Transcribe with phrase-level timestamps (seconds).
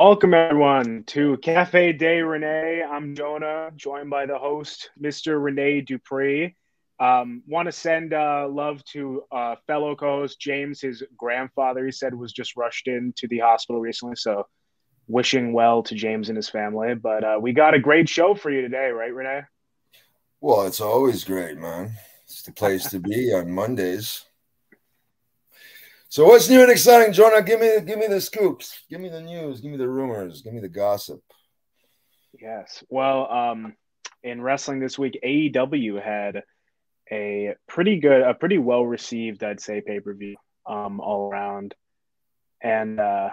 [0.00, 2.82] Welcome, everyone, to Cafe de Rene.
[2.82, 5.38] I'm Jonah, joined by the host, Mr.
[5.42, 6.56] Rene Dupree.
[6.98, 10.80] Um, Want to send uh, love to uh, fellow co host James.
[10.80, 14.16] His grandfather, he said, was just rushed into the hospital recently.
[14.16, 14.46] So,
[15.06, 16.94] wishing well to James and his family.
[16.94, 19.42] But uh, we got a great show for you today, right, Rene?
[20.40, 21.92] Well, it's always great, man.
[22.24, 24.24] It's the place to be on Mondays.
[26.10, 27.40] So what's new and exciting, Jonah?
[27.40, 28.82] Give me give me the scoops.
[28.90, 29.60] Give me the news.
[29.60, 30.42] Give me the rumors.
[30.42, 31.22] Give me the gossip.
[32.36, 32.82] Yes.
[32.88, 33.76] Well, um,
[34.24, 36.42] in wrestling this week, AEW had
[37.12, 40.34] a pretty good, a pretty well received, I'd say, pay per view
[40.66, 41.76] um, all around,
[42.60, 43.30] and uh,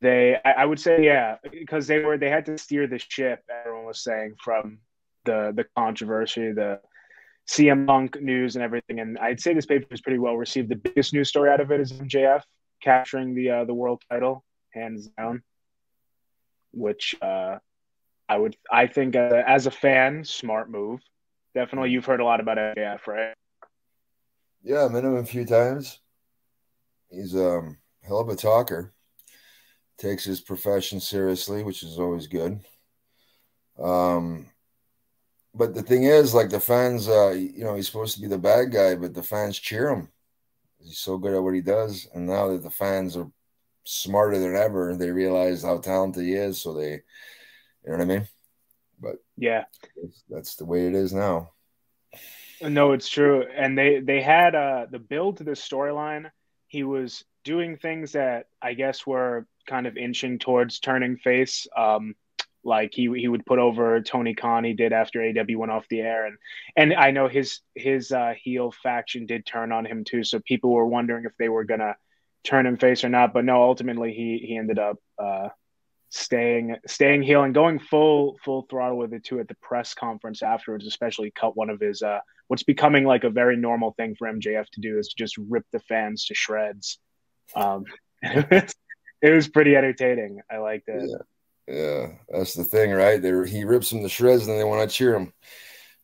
[0.00, 3.44] they, I, I would say, yeah, because they were they had to steer the ship.
[3.48, 4.78] Everyone was saying from
[5.24, 6.80] the the controversy, the
[7.52, 9.00] CM Punk news and everything.
[9.00, 10.70] And I'd say this paper was pretty well received.
[10.70, 12.40] The biggest news story out of it is MJF
[12.82, 15.42] capturing the uh, the world title, hands down.
[16.72, 17.58] Which uh,
[18.28, 21.00] I would, I think, uh, as a fan, smart move.
[21.54, 23.34] Definitely, you've heard a lot about MJF, right?
[24.62, 26.00] Yeah, I met him a few times.
[27.10, 28.94] He's um hell of a talker.
[29.98, 32.60] Takes his profession seriously, which is always good.
[33.78, 34.46] Um,
[35.54, 38.38] but the thing is, like the fans, uh, you know, he's supposed to be the
[38.38, 40.08] bad guy, but the fans cheer him.
[40.78, 43.30] He's so good at what he does, and now that the fans are
[43.84, 46.60] smarter than ever, they realize how talented he is.
[46.60, 47.00] So they, you
[47.86, 48.28] know what I mean?
[49.00, 49.64] But yeah,
[50.28, 51.50] that's the way it is now.
[52.62, 56.30] No, it's true, and they they had uh the build to this storyline.
[56.68, 61.66] He was doing things that I guess were kind of inching towards turning face.
[61.76, 62.14] Um,
[62.64, 66.00] like he he would put over Tony Khan he did after AEW went off the
[66.00, 66.26] air.
[66.26, 66.36] And
[66.76, 70.24] and I know his his uh, heel faction did turn on him too.
[70.24, 71.96] So people were wondering if they were gonna
[72.44, 73.32] turn him face or not.
[73.32, 75.48] But no ultimately he he ended up uh,
[76.10, 80.42] staying staying heel and going full full throttle with it too at the press conference
[80.42, 82.18] afterwards especially cut one of his uh
[82.48, 85.64] what's becoming like a very normal thing for MJF to do is to just rip
[85.72, 86.98] the fans to shreds.
[87.56, 87.84] Um
[88.22, 88.74] it
[89.22, 90.40] was pretty entertaining.
[90.50, 91.08] I liked it.
[91.08, 91.16] Yeah.
[91.66, 93.20] Yeah, that's the thing, right?
[93.20, 95.32] They he rips them to shreds, and they want to cheer him.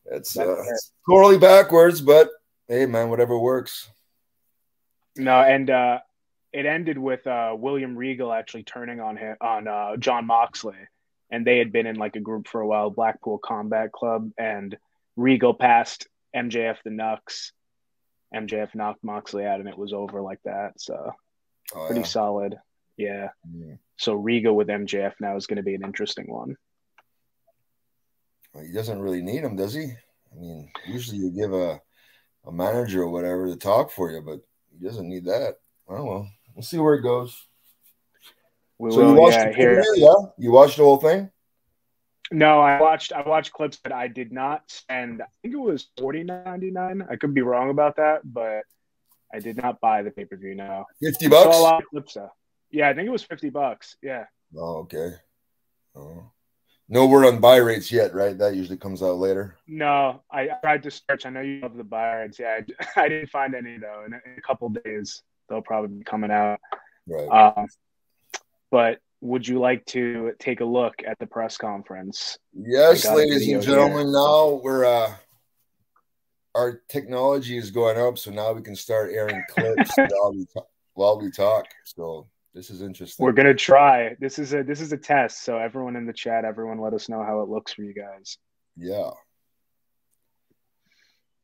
[0.05, 2.29] It's, uh, it's totally backwards, but
[2.67, 3.89] hey, man, whatever works.
[5.15, 5.99] No, and uh,
[6.53, 10.77] it ended with uh, William Regal actually turning on him on uh, Jon Moxley,
[11.29, 14.77] and they had been in like a group for a while, Blackpool Combat Club, and
[15.15, 17.51] Regal passed MJF the Nux.
[18.33, 20.79] MJF knocked Moxley out, and it was over like that.
[20.79, 21.11] So
[21.75, 22.07] oh, pretty yeah.
[22.07, 22.55] solid.
[22.97, 23.29] Yeah.
[23.53, 23.75] yeah.
[23.99, 26.55] So Regal with MJF now is going to be an interesting one.
[28.53, 29.83] Well, he doesn't really need him, does he?
[29.83, 31.81] I mean, usually you give a
[32.45, 34.39] a manager or whatever to talk for you, but
[34.71, 35.55] he doesn't need that.
[35.89, 37.35] Oh well, we'll see where it goes.
[38.77, 39.83] We so will, you watched yeah, here.
[39.95, 40.13] yeah?
[40.37, 41.29] You watched the whole thing?
[42.31, 45.21] No, I watched I watched clips that I did not spend.
[45.21, 47.05] I think it was forty ninety nine.
[47.09, 48.63] I could be wrong about that, but
[49.33, 50.55] I did not buy the pay per view.
[50.55, 51.53] Now fifty bucks.
[51.53, 52.31] Saw a lot of clips though.
[52.71, 53.95] Yeah, I think it was fifty bucks.
[54.01, 54.25] Yeah.
[54.57, 55.13] Oh, okay.
[55.95, 56.31] Oh.
[56.91, 58.35] No word on buy rates yet, right?
[58.35, 59.55] That usually comes out later.
[59.67, 61.27] No, I tried to search.
[61.27, 62.39] I know you love the buy rates.
[62.39, 62.61] Yeah,
[62.95, 64.03] I, I didn't find any though.
[64.05, 66.59] In a, in a, couple days, they'll probably be coming out.
[67.07, 67.27] Right.
[67.27, 67.67] Um,
[68.71, 72.39] but would you like to take a look at the press conference?
[72.53, 74.07] Yes, ladies and gentlemen.
[74.07, 74.13] Here.
[74.13, 75.13] Now we're uh,
[76.55, 80.47] our technology is going up, so now we can start airing clips while we
[80.93, 81.67] while we talk.
[81.83, 82.27] So
[82.59, 83.25] this is interesting.
[83.25, 84.17] We're gonna try.
[84.19, 85.45] This is a this is a test.
[85.45, 88.37] So everyone in the chat, everyone, let us know how it looks for you guys.
[88.75, 88.97] Yeah.
[88.97, 89.17] All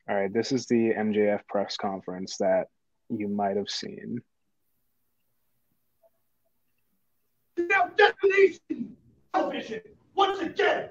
[0.06, 0.30] right.
[0.30, 2.66] This is the MJF press conference that
[3.08, 4.20] you might have seen.
[7.56, 8.94] Now, destination
[9.32, 9.80] television.
[10.14, 10.90] Once again,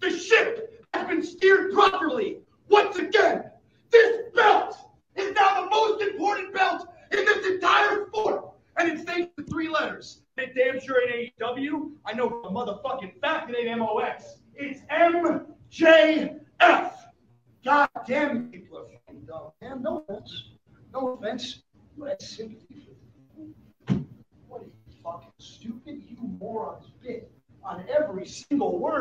[0.00, 2.38] the ship has been steered properly.
[2.68, 3.44] Once again,
[3.92, 4.76] this belt
[5.14, 9.68] is now the most important belt in this entire sport and it stays with three
[9.68, 10.22] letters.
[10.36, 11.92] It damn sure ain't AEW.
[12.04, 14.38] I know for a motherfucking fact it ain't MOX.
[14.54, 16.40] It's MJF.
[17.64, 19.50] God damn people are fucking dumb.
[19.60, 20.50] Damn, no offense.
[20.92, 21.62] No offense.
[21.96, 22.88] You had sympathy
[23.86, 23.94] for
[24.48, 27.30] What a fucking stupid you morons bit
[27.64, 29.00] on every single word.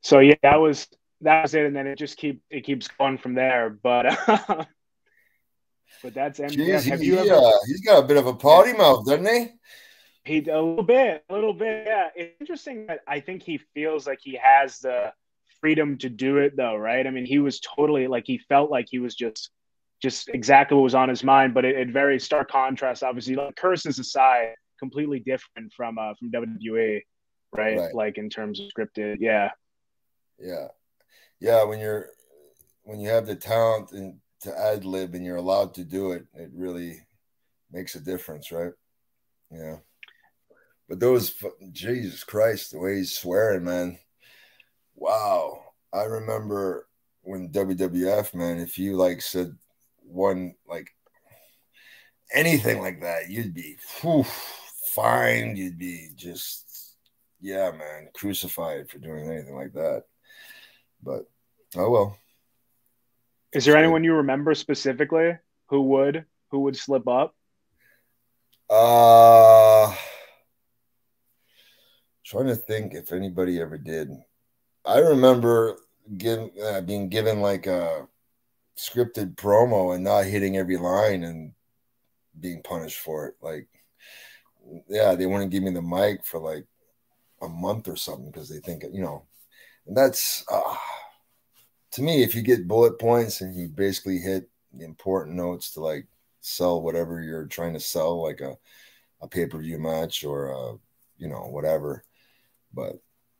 [0.00, 0.88] So yeah, that was
[1.20, 3.70] that was it, and then it just keep it keeps going from there.
[3.70, 4.18] But
[6.02, 6.56] but that's MJF.
[6.56, 7.34] Jeez, Have you ever?
[7.34, 9.52] Uh, he's got a bit of a potty mouth, doesn't he?
[10.24, 11.84] He a little bit, a little bit.
[11.86, 15.12] Yeah, it's interesting that I think he feels like he has the
[15.60, 17.06] freedom to do it, though, right?
[17.06, 19.50] I mean, he was totally like he felt like he was just
[20.00, 23.02] just exactly what was on his mind, but it, it very stark contrast.
[23.02, 27.00] Obviously, like curses aside, completely different from uh, from WWE,
[27.56, 27.78] right?
[27.78, 27.94] Right.
[27.94, 29.16] Like in terms of scripted.
[29.20, 29.50] Yeah.
[30.38, 30.68] Yeah,
[31.40, 31.64] yeah.
[31.64, 32.08] When you're
[32.82, 36.26] when you have the talent and to ad lib and you're allowed to do it,
[36.34, 37.00] it really
[37.70, 38.72] makes a difference, right?
[39.50, 39.76] Yeah.
[40.92, 41.34] But those,
[41.72, 43.98] Jesus Christ, the way he's swearing, man.
[44.94, 45.62] Wow.
[45.90, 46.86] I remember
[47.22, 49.56] when WWF, man, if you like said
[50.02, 50.90] one, like
[52.34, 54.26] anything like that, you'd be whew,
[54.94, 55.56] fined.
[55.56, 56.98] You'd be just,
[57.40, 60.02] yeah, man, crucified for doing anything like that.
[61.02, 61.22] But,
[61.74, 62.18] oh well.
[63.54, 65.38] Is there anyone you remember specifically
[65.70, 67.34] who would who would slip up?
[68.68, 69.96] Uh
[72.32, 74.10] trying to think if anybody ever did.
[74.86, 75.76] I remember
[76.16, 78.08] given uh, being given like a
[78.74, 81.52] scripted promo and not hitting every line and
[82.40, 83.34] being punished for it.
[83.42, 83.68] Like,
[84.88, 86.64] yeah, they wouldn't give me the mic for like
[87.42, 89.26] a month or something because they think you know,
[89.86, 90.76] and that's uh,
[91.90, 92.22] to me.
[92.22, 96.06] If you get bullet points and you basically hit the important notes to like
[96.40, 98.56] sell whatever you're trying to sell, like a
[99.20, 100.72] a pay per view match or a
[101.18, 102.04] you know whatever,
[102.74, 102.98] but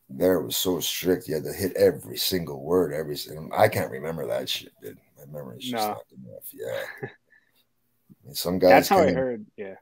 [0.09, 1.29] there it was so strict.
[1.29, 3.49] You had to hit every single word, every single.
[3.57, 4.99] I can't remember that shit, dude.
[5.19, 5.95] My memory's just No.
[5.95, 6.49] not enough.
[6.53, 7.09] Yeah.
[8.25, 8.71] Mean, Some guys.
[8.71, 9.47] That's how I heard.
[9.57, 9.75] Yeah.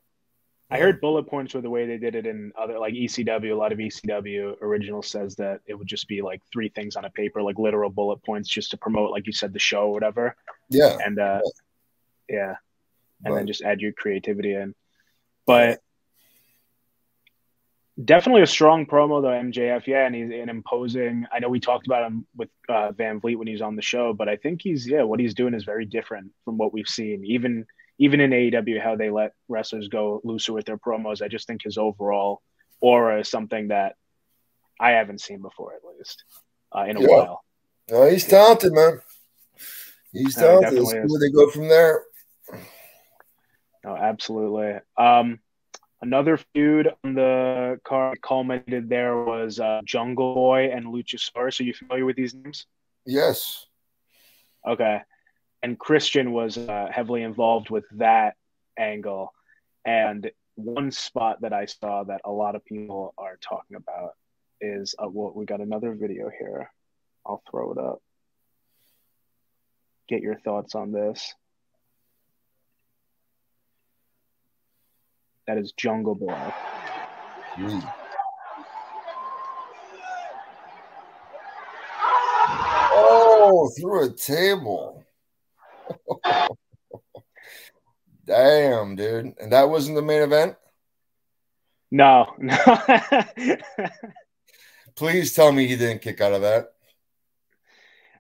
[0.73, 3.51] I heard bullet points were the way they did it in other like ECW.
[3.51, 7.05] A lot of ECW original says that it would just be like three things on
[7.05, 9.93] a paper, like literal bullet points, just to promote, like you said, the show or
[9.93, 10.37] whatever.
[10.69, 10.97] Yeah.
[11.05, 11.41] And uh,
[12.29, 12.55] yeah,
[13.25, 14.77] and then just add your creativity in.
[15.45, 15.81] But
[18.05, 19.87] definitely a strong promo though, MJF.
[19.87, 21.27] Yeah, and he's an imposing.
[21.33, 24.13] I know we talked about him with uh, Van Vliet when he's on the show,
[24.13, 27.25] but I think he's yeah, what he's doing is very different from what we've seen.
[27.25, 27.67] Even
[27.99, 31.21] even in AEW, how they let wrestlers go looser with their promos.
[31.23, 32.41] I just think his overall
[32.81, 33.97] aura is something that
[34.81, 36.25] I haven't seen before, at least
[36.75, 37.07] uh, in a Yeah.
[37.09, 37.45] while.
[37.91, 39.03] No, he's talented, man.
[40.13, 40.79] He's talented.
[40.79, 42.03] Let's see where they go from there.
[43.85, 44.79] No, absolutely.
[44.97, 45.41] Um,
[46.03, 51.61] another feud on the card culminated there was uh, Jungle Boy and Luchasaurus.
[51.61, 52.67] Are you familiar with these names?
[53.07, 53.67] Yes.
[54.67, 55.01] Okay.
[55.63, 58.35] And Christian was uh, heavily involved with that
[58.79, 59.33] angle.
[59.85, 64.13] And one spot that I saw that a lot of people are talking about
[64.61, 66.71] is uh, well, we got another video here.
[67.27, 68.03] I'll throw it up.
[70.09, 71.35] Get your thoughts on this.
[75.51, 76.53] That is Jungle Boy.
[77.57, 77.83] Sweet.
[82.93, 85.03] Oh, through a table.
[88.27, 89.35] Damn, dude.
[89.41, 90.55] And that wasn't the main event?
[91.91, 92.57] No, no.
[94.95, 96.75] Please tell me he didn't kick out of that.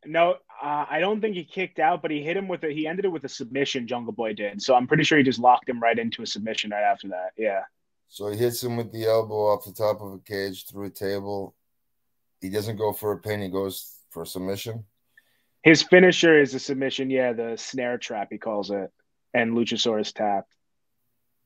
[0.05, 2.69] no, uh, I don't think he kicked out, but he hit him with a.
[2.71, 3.87] He ended it with a submission.
[3.87, 6.71] Jungle Boy did, so I'm pretty sure he just locked him right into a submission
[6.71, 7.31] right after that.
[7.37, 7.63] Yeah,
[8.09, 10.91] So he hits him with the elbow off the top of a cage through a
[10.91, 11.55] table.
[12.41, 14.85] He doesn't go for a pin, he goes for a submission.
[15.63, 17.11] his finisher is a submission.
[17.11, 18.91] Yeah, the snare trap he calls it,
[19.35, 20.55] and Luchasaurus tapped.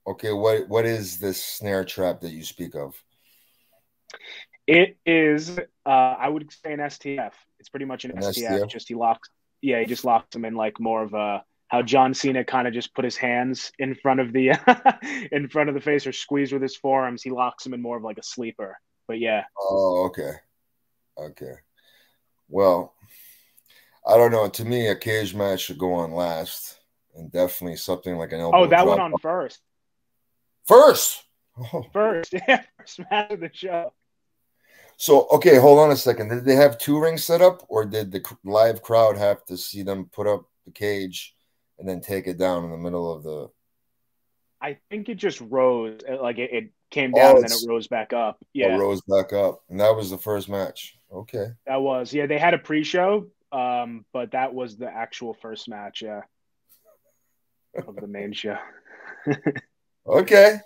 [0.07, 2.95] Okay, what what is this snare trap that you speak of?
[4.67, 7.33] It is, uh, I would say an STF.
[7.65, 8.61] It's pretty much an, An STF.
[8.61, 8.69] STF?
[8.69, 9.31] Just he locks.
[9.63, 12.75] Yeah, he just locks him in like more of a how John Cena kind of
[12.75, 14.51] just put his hands in front of the
[15.33, 17.23] in front of the face or squeeze with his forearms.
[17.23, 18.77] He locks him in more of like a sleeper.
[19.09, 20.33] But yeah, Oh, okay.
[21.17, 21.55] Okay.
[22.51, 22.93] Well,
[24.07, 24.47] I don't know.
[24.47, 26.79] To me, a cage match should go on last,
[27.17, 28.59] and definitely something like an elbow.
[28.59, 29.59] oh, that went on first.
[30.69, 31.23] first.
[31.73, 31.83] Oh.
[31.95, 33.95] First, yeah, first match of the show.
[34.97, 36.29] So, okay, hold on a second.
[36.29, 39.83] Did they have two rings set up, or did the live crowd have to see
[39.83, 41.35] them put up the cage
[41.79, 43.49] and then take it down in the middle of the?
[44.61, 47.69] I think it just rose, uh, like it, it came Oh, down and then it
[47.69, 48.39] rose back up.
[48.53, 50.97] Yeah, rose back up, and that was the first match.
[51.13, 51.49] Okay.
[51.67, 52.13] that was.
[52.15, 56.03] Yeah, they had a pre-show, um, but that was the actual first match.
[56.03, 56.23] Yeah,
[57.87, 58.59] of the main show.
[60.07, 60.59] Okay.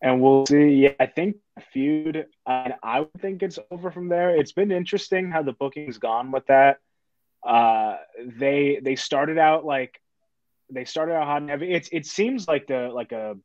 [0.00, 0.68] And we'll see.
[0.68, 1.36] Yeah, I think
[1.72, 2.26] feud.
[2.46, 4.36] Uh, I think it's over from there.
[4.36, 6.78] It's been interesting how the booking's gone with that.
[7.46, 10.00] Uh, they they started out like
[10.70, 11.72] they started out hot and heavy.
[11.72, 13.36] It's it seems like the like a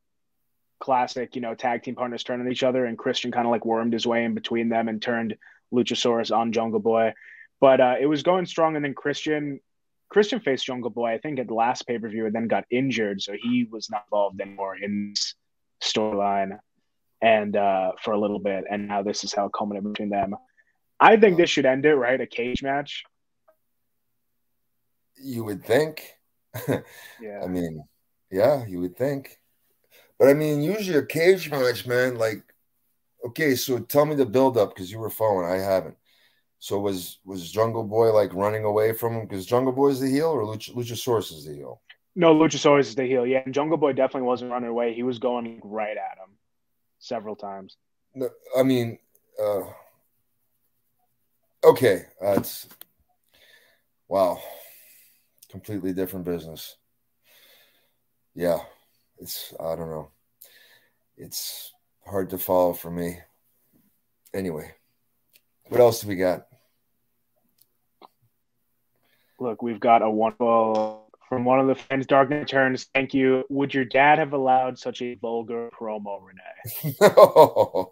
[0.80, 3.94] classic, you know, tag team partners turning each other, and Christian kind of like wormed
[3.94, 5.38] his way in between them and turned
[5.74, 7.14] Luchasaurus on Jungle Boy.
[7.60, 9.60] But uh, it was going strong, and then Christian
[10.10, 12.66] Christian faced Jungle Boy, I think, at the last pay per view, and then got
[12.70, 15.34] injured, so he was not involved anymore in this
[15.84, 16.58] storyline
[17.22, 20.36] and uh, for a little bit, and now this is how it culminated between them.
[21.00, 22.20] I think this should end it, right?
[22.20, 23.04] A cage match.
[25.22, 26.13] You would think.
[27.22, 27.42] Yeah.
[27.42, 27.84] I mean,
[28.30, 29.40] yeah, you would think.
[30.20, 32.44] But I mean, usually a cage match, man, like
[33.25, 35.50] okay, so tell me the build up because you were following.
[35.50, 35.96] I haven't.
[36.60, 40.10] So was was Jungle Boy like running away from him because Jungle Boy is the
[40.10, 41.82] heel or Luch- Luchasaurus is the heel?
[42.15, 43.25] No, Luchasaurus is the heel.
[43.25, 44.93] Yeah, and Jungle Boy definitely wasn't running away.
[44.93, 46.38] He was going right at him
[47.00, 47.77] several times.
[48.13, 49.00] No, I mean,
[49.41, 49.63] uh,
[51.63, 52.67] okay, that's
[54.08, 54.39] wow,
[55.50, 56.77] completely different business.
[58.36, 58.60] Yeah,
[59.17, 60.12] it's I don't know,
[61.17, 61.74] it's
[62.05, 63.17] hard to follow for me.
[64.36, 64.72] Anyway,
[65.70, 66.46] what else do we got?
[69.39, 71.03] Look, we've got a wonderful
[71.34, 72.86] from one of the fans, Dark Knight Returns.
[72.94, 73.44] Thank you.
[73.50, 76.96] Would your dad have allowed such a vulgar promo, Rene?
[77.02, 77.92] no,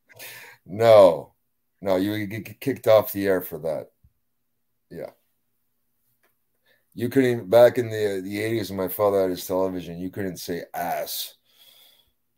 [0.66, 1.32] no,
[1.80, 1.96] no.
[1.96, 3.86] You would get kicked off the air for that.
[4.90, 5.10] Yeah.
[6.94, 9.98] You couldn't back in the the eighties when my father had his television.
[9.98, 11.34] You couldn't say ass.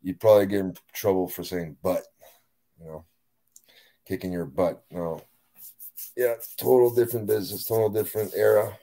[0.01, 2.03] You'd probably get in trouble for saying butt.
[2.79, 3.05] You know,
[4.07, 4.83] kicking your butt.
[4.91, 5.21] No.
[6.15, 8.77] Yeah, total different business, total different era.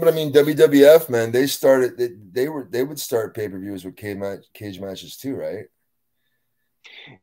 [0.00, 1.96] But I mean, WWF man, they started.
[1.96, 5.36] They, they were they would start pay per views with cage, match, cage matches too,
[5.36, 5.66] right?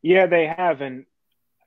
[0.00, 1.04] Yeah, they have, and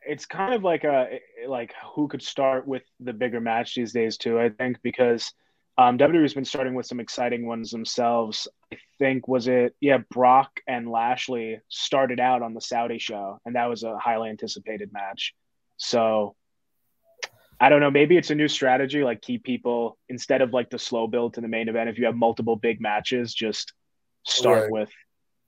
[0.07, 4.17] it's kind of like a like who could start with the bigger match these days
[4.17, 4.39] too.
[4.39, 5.33] I think because
[5.77, 8.47] um, WWE's been starting with some exciting ones themselves.
[8.73, 13.55] I think was it yeah Brock and Lashley started out on the Saudi show, and
[13.55, 15.33] that was a highly anticipated match.
[15.77, 16.35] So
[17.61, 17.91] I don't know.
[17.91, 21.41] Maybe it's a new strategy, like keep people instead of like the slow build to
[21.41, 21.89] the main event.
[21.89, 23.73] If you have multiple big matches, just
[24.25, 24.71] start Right.
[24.71, 24.89] with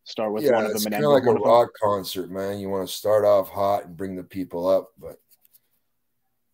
[0.03, 1.51] start with yeah, one of it's them and kind of like a one of them.
[1.51, 2.59] rock concert, man.
[2.59, 5.17] You want to start off hot and bring the people up, but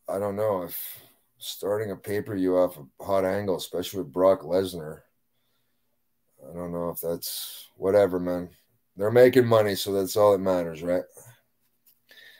[0.07, 0.99] I don't know if
[1.39, 5.01] starting a pay per view off a hot angle, especially with Brock Lesnar.
[6.49, 8.49] I don't know if that's whatever, man.
[8.95, 11.03] They're making money, so that's all that matters, right?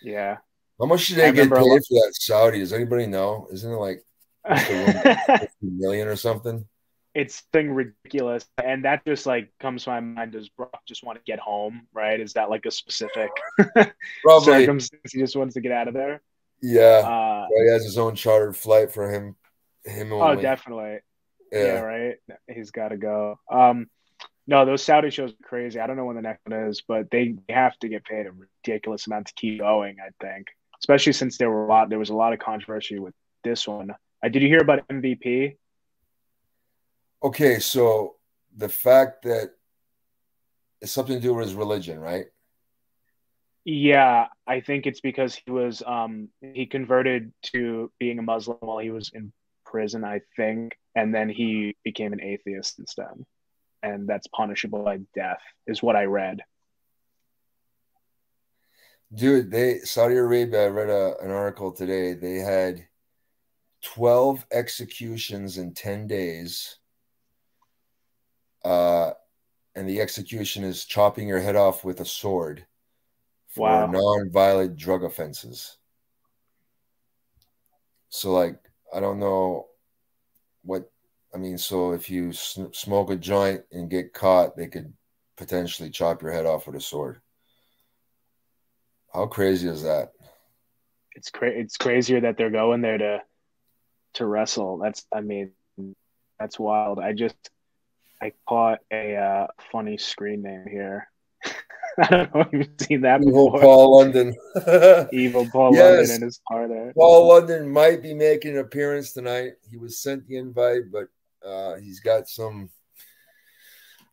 [0.01, 0.38] Yeah.
[0.79, 2.59] How much did I they get paid for that Saudi?
[2.59, 3.48] Does anybody know?
[3.51, 4.03] Isn't it like
[4.48, 6.65] 50 million or something?
[7.15, 11.17] it's thing ridiculous and that just like comes to my mind does brock just want
[11.17, 13.29] to get home right is that like a specific
[14.24, 16.21] Probably, circumstance he just wants to get out of there
[16.62, 17.01] yeah.
[17.03, 19.36] uh he has his own chartered flight for him.
[19.86, 21.00] Him oh definitely
[21.51, 21.79] yeah, yeah.
[21.79, 22.15] right
[22.48, 23.88] he's got to go um
[24.45, 27.09] no those saudi shows are crazy i don't know when the next one is but
[27.09, 30.48] they have to get paid a ridiculous amount to keep going i think
[30.81, 33.91] especially since there were a lot there was a lot of controversy with this one
[34.24, 35.55] uh, did you hear about mvp
[37.21, 38.15] Okay, so
[38.55, 39.51] the fact that
[40.81, 42.25] it's something to do with his religion, right?
[43.65, 48.77] Yeah, I think it's because he was um he converted to being a Muslim while
[48.77, 49.33] he was in
[49.65, 53.25] prison, I think, and then he became an atheist instead.
[53.83, 56.41] And that's punishable by death, is what I read.
[59.13, 62.13] Dude, they Saudi Arabia, I read a, an article today.
[62.13, 62.86] They had
[63.84, 66.78] 12 executions in 10 days.
[68.63, 69.12] Uh,
[69.75, 72.66] and the execution is chopping your head off with a sword
[73.48, 73.88] for Wow.
[73.88, 75.78] non-violent drug offenses.
[78.10, 78.60] So, like,
[78.94, 79.68] I don't know
[80.63, 80.92] what
[81.34, 81.58] I mean.
[81.58, 84.92] So, if you smoke a joint and get caught, they could
[85.38, 87.22] potentially chop your head off with a sword.
[89.13, 90.12] How crazy is that?
[91.16, 93.22] It's cra- it's crazier that they're going there to
[94.16, 94.78] to wrestle.
[94.78, 95.51] That's I mean,
[96.39, 97.00] that's wild.
[97.00, 97.36] I just
[98.22, 101.10] I caught a uh, funny screen name here.
[101.98, 103.62] I don't know if you've seen that Evil before.
[103.62, 104.36] Paul London.
[105.12, 105.98] Evil Paul Yes.
[105.98, 106.94] London and his car there.
[106.96, 109.54] Paul London might be making an appearance tonight.
[109.70, 111.08] He was sent the invite, but
[111.46, 112.70] uh, he's got some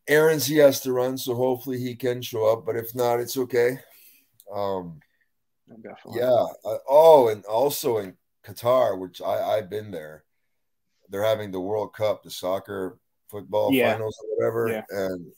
[0.09, 2.65] errands he has to run, so hopefully he can show up.
[2.65, 3.79] But if not, it's okay.
[4.55, 5.00] Um,
[5.69, 6.21] Definitely.
[6.21, 6.45] yeah.
[6.65, 10.25] Uh, oh, and also in Qatar, which I, I've been there,
[11.09, 12.99] they're having the World Cup, the soccer
[13.31, 13.93] football Yeah.
[13.93, 14.83] finals or whatever, Yeah.
[14.91, 15.33] and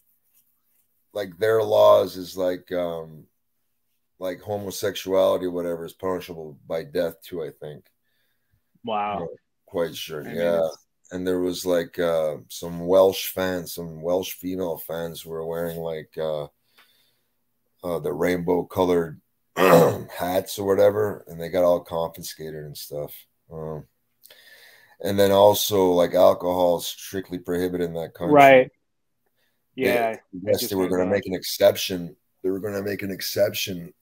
[1.15, 3.27] like their laws is like um
[4.19, 7.87] like homosexuality or whatever is punishable by death too, I think.
[8.85, 9.21] Wow.
[9.21, 9.29] Not
[9.67, 10.29] quite sure.
[10.29, 10.69] I yeah.
[11.11, 16.17] And there was like uh some Welsh fans, some Welsh female fans were wearing like
[16.19, 16.49] uh
[17.85, 19.21] uh the rainbow colored
[19.57, 23.13] hats or whatever, and they got all confiscated and stuff.
[23.53, 23.85] Um
[25.01, 28.35] and then also like alcohol is strictly prohibited in that country.
[28.35, 28.71] Right.
[29.75, 32.17] Yeah, they, guess they were going to make an exception.
[32.43, 33.95] They were going to make an exception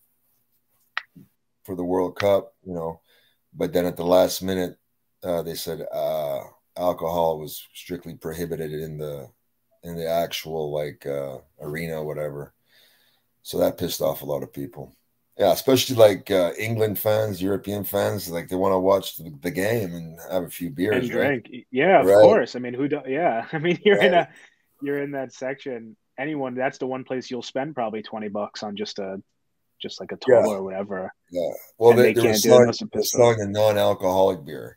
[1.64, 3.02] for the World Cup, you know,
[3.52, 4.78] but then at the last minute,
[5.22, 6.40] uh, they said uh,
[6.78, 9.28] alcohol was strictly prohibited in the
[9.82, 12.54] in the actual like uh, arena, whatever.
[13.46, 14.96] So that pissed off a lot of people.
[15.38, 19.52] Yeah, especially like uh, England fans, European fans, like they want to watch the, the,
[19.52, 21.46] game and have a few beers and drink.
[21.48, 21.66] Right?
[21.70, 22.22] Yeah, of right.
[22.22, 22.56] course.
[22.56, 22.88] I mean, who?
[22.88, 24.06] Do, yeah, I mean, you're right.
[24.06, 24.28] in a
[24.82, 25.96] you're in that section.
[26.18, 29.22] Anyone, that's the one place you'll spend probably twenty bucks on just a
[29.80, 30.56] just like a total yeah.
[30.56, 31.12] or whatever.
[31.30, 31.50] Yeah.
[31.78, 34.76] Well, they, they, they were selling, selling a non-alcoholic beer,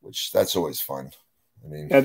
[0.00, 1.10] which that's always fun.
[1.64, 1.88] I mean,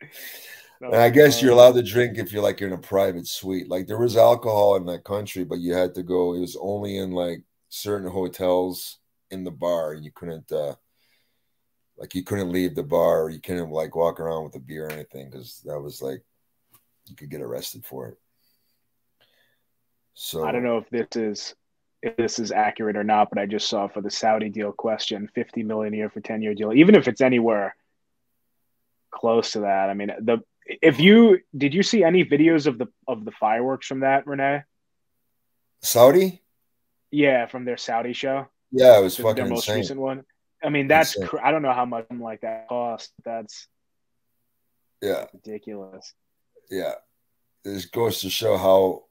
[0.80, 3.68] And I guess you're allowed to drink if you're like you're in a private suite.
[3.68, 6.34] Like there was alcohol in that country, but you had to go.
[6.34, 8.98] It was only in like certain hotels
[9.30, 9.92] in the bar.
[9.92, 10.74] and You couldn't, uh
[11.98, 13.24] like, you couldn't leave the bar.
[13.24, 16.22] Or you couldn't like walk around with a beer or anything because that was like
[17.06, 18.18] you could get arrested for it.
[20.14, 21.54] So I don't know if this is
[22.02, 25.28] if this is accurate or not, but I just saw for the Saudi deal question,
[25.34, 26.72] 50 million a year for 10 year deal.
[26.72, 27.76] Even if it's anywhere
[29.10, 32.88] close to that, I mean, the if you did you see any videos of the
[33.06, 34.62] of the fireworks from that, Rene?
[35.82, 36.42] Saudi?
[37.10, 38.46] Yeah, from their Saudi show.
[38.70, 39.76] Yeah, it was fucking their most insane.
[39.76, 40.24] recent one.
[40.62, 43.12] I mean, that's cr- I don't know how much like that cost.
[43.24, 43.66] That's
[45.02, 46.12] yeah ridiculous.
[46.70, 46.94] Yeah,
[47.64, 49.04] this goes to show how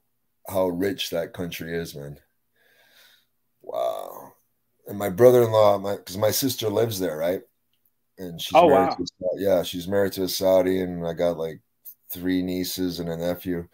[0.48, 2.18] how rich that country is, man.
[3.62, 4.32] Wow.
[4.86, 7.42] And my brother-in-law, my because my sister lives there, right?
[8.20, 8.96] And she's oh, married wow.
[8.96, 11.60] to a, yeah, she's married to a Saudi, and I got like
[12.12, 13.66] three nieces and a nephew,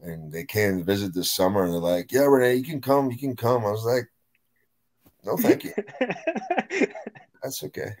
[0.00, 3.12] and they came to visit this summer, and they're like, "Yeah, Rene, you can come,
[3.12, 4.08] you can come." I was like,
[5.24, 5.72] "No, thank you,
[7.42, 7.92] that's okay."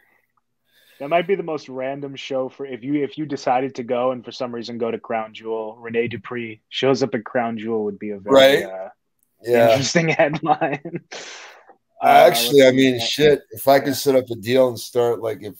[0.98, 4.10] That might be the most random show for if you if you decided to go
[4.10, 5.76] and for some reason go to Crown Jewel.
[5.76, 8.64] Rene Dupree shows up at Crown Jewel would be a very right?
[8.64, 8.88] uh,
[9.42, 9.70] yeah.
[9.70, 11.04] interesting headline.
[12.02, 13.42] Uh, actually, I mean, shit.
[13.50, 15.54] If I could set up a deal and start like if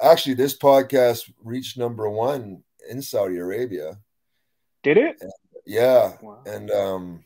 [0.00, 3.98] actually this podcast reached number one in Saudi Arabia.
[4.82, 5.16] Did it?
[5.20, 5.32] And,
[5.64, 6.42] yeah, wow.
[6.44, 7.24] and um,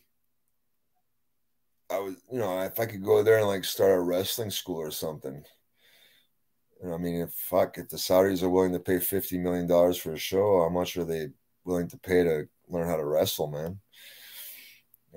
[1.91, 4.77] I was, you know, if I could go there and like start a wrestling school
[4.79, 5.43] or something.
[6.83, 9.67] You know, I mean, if fuck, if the Saudis are willing to pay fifty million
[9.67, 11.29] dollars for a show, how much are they
[11.65, 13.81] willing to pay to learn how to wrestle, man?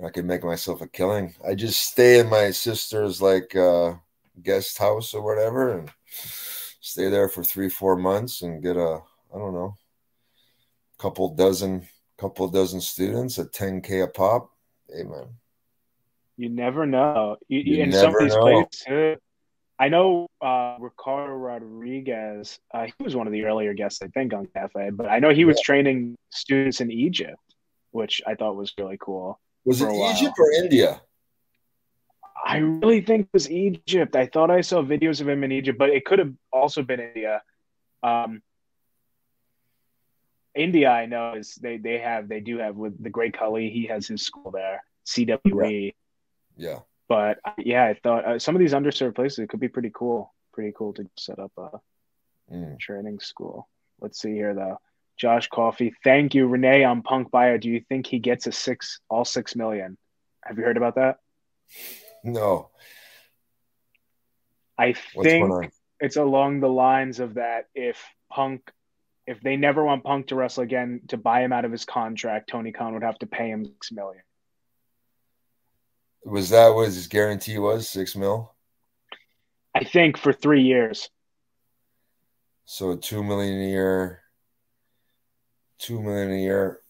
[0.04, 1.34] I could make myself a killing.
[1.46, 3.94] I just stay in my sister's like uh,
[4.42, 5.90] guest house or whatever and
[6.80, 9.00] stay there for three, four months and get a,
[9.34, 9.76] I don't know,
[10.98, 11.86] couple dozen,
[12.18, 14.50] couple dozen students at 10K a pop.
[14.98, 15.26] Amen.
[16.36, 17.36] You never know.
[17.48, 18.40] You, you in some of these know.
[18.40, 19.18] places,
[19.78, 22.58] I know uh, Ricardo Rodriguez.
[22.72, 24.90] Uh, he was one of the earlier guests, I think, on Cafe.
[24.90, 25.64] But I know he was yeah.
[25.64, 27.40] training students in Egypt,
[27.90, 29.38] which I thought was really cool.
[29.64, 31.00] Was it Egypt or India?
[32.44, 34.16] I really think it was Egypt.
[34.16, 37.00] I thought I saw videos of him in Egypt, but it could have also been
[37.00, 37.42] India.
[38.02, 38.42] Um,
[40.54, 43.70] India, I know is they they have they do have with the Great Khali.
[43.70, 45.94] He has his school there, CWE.
[46.56, 46.68] Yeah.
[46.70, 46.78] yeah.
[47.08, 50.32] But yeah, I thought uh, some of these underserved places it could be pretty cool.
[50.52, 51.80] Pretty cool to set up a
[52.52, 52.78] mm.
[52.80, 53.68] training school.
[54.00, 54.78] Let's see here though.
[55.20, 57.58] Josh Coffey, thank you, Rene on Punk Bio.
[57.58, 59.98] Do you think he gets a six, all six million?
[60.42, 61.18] Have you heard about that?
[62.24, 62.70] No.
[64.78, 67.66] I think it's along the lines of that.
[67.74, 68.02] If
[68.32, 68.62] Punk,
[69.26, 72.48] if they never want Punk to wrestle again, to buy him out of his contract,
[72.48, 74.22] Tony Khan would have to pay him six million.
[76.24, 77.86] Was that what his guarantee was?
[77.86, 78.54] Six mil?
[79.74, 81.10] I think for three years.
[82.64, 84.20] So two million a year
[85.80, 86.80] two million a year.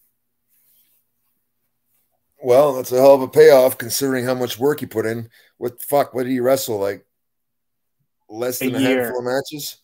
[2.43, 5.29] Well, that's a hell of a payoff considering how much work he put in.
[5.57, 6.13] What fuck?
[6.13, 7.05] What did he wrestle like?
[8.29, 9.77] Less than a, a handful of matches.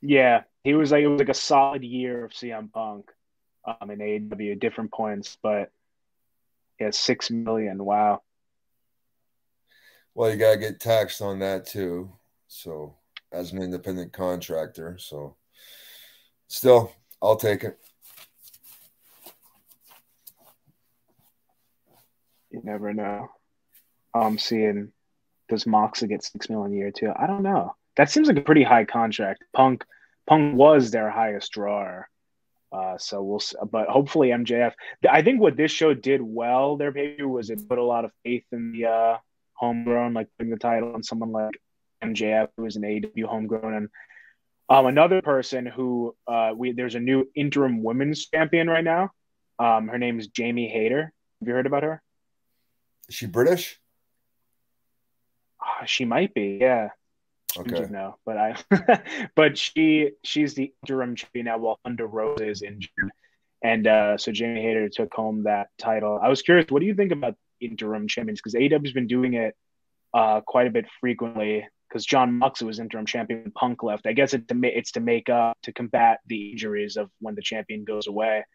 [0.00, 3.10] Yeah, he was like it was like a solid year of CM Punk,
[3.64, 5.70] um, in AEW, different points, but
[6.80, 7.82] yeah, six million.
[7.82, 8.22] Wow.
[10.14, 12.12] Well, you gotta get taxed on that too.
[12.48, 12.96] So,
[13.32, 15.36] as an independent contractor, so
[16.48, 17.78] still, I'll take it.
[22.52, 23.28] You never know.
[24.14, 24.92] I'm seeing
[25.48, 27.12] does Moxley get six million a year too?
[27.16, 27.74] I don't know.
[27.96, 29.42] That seems like a pretty high contract.
[29.52, 29.84] Punk
[30.26, 32.08] Punk was their highest drawer.
[32.70, 34.72] Uh, so we'll, but hopefully MJF.
[35.08, 38.12] I think what this show did well, their pay was it put a lot of
[38.24, 39.18] faith in the uh,
[39.54, 41.60] homegrown, like putting the title on someone like
[42.02, 43.88] MJF, who is an AEW homegrown, and
[44.68, 49.10] Um, another person who uh, we there's a new interim women's champion right now.
[49.58, 51.12] Um, her name is Jamie Hayter.
[51.40, 52.02] Have you heard about her?
[53.12, 53.78] Is she British?
[55.60, 56.88] Uh, she might be, yeah.
[57.54, 57.86] Okay.
[57.90, 58.56] No, but I,
[59.36, 63.10] but she she's the interim champion now while Thunder Rosa is injured,
[63.62, 66.18] and uh, so Jamie Hayter took home that title.
[66.22, 68.40] I was curious, what do you think about interim champions?
[68.40, 69.54] Because AEW's been doing it
[70.14, 71.68] uh, quite a bit frequently.
[71.90, 74.06] Because Jon Moxley was interim champion, when Punk left.
[74.06, 77.34] I guess it's to ma- it's to make up to combat the injuries of when
[77.34, 78.46] the champion goes away.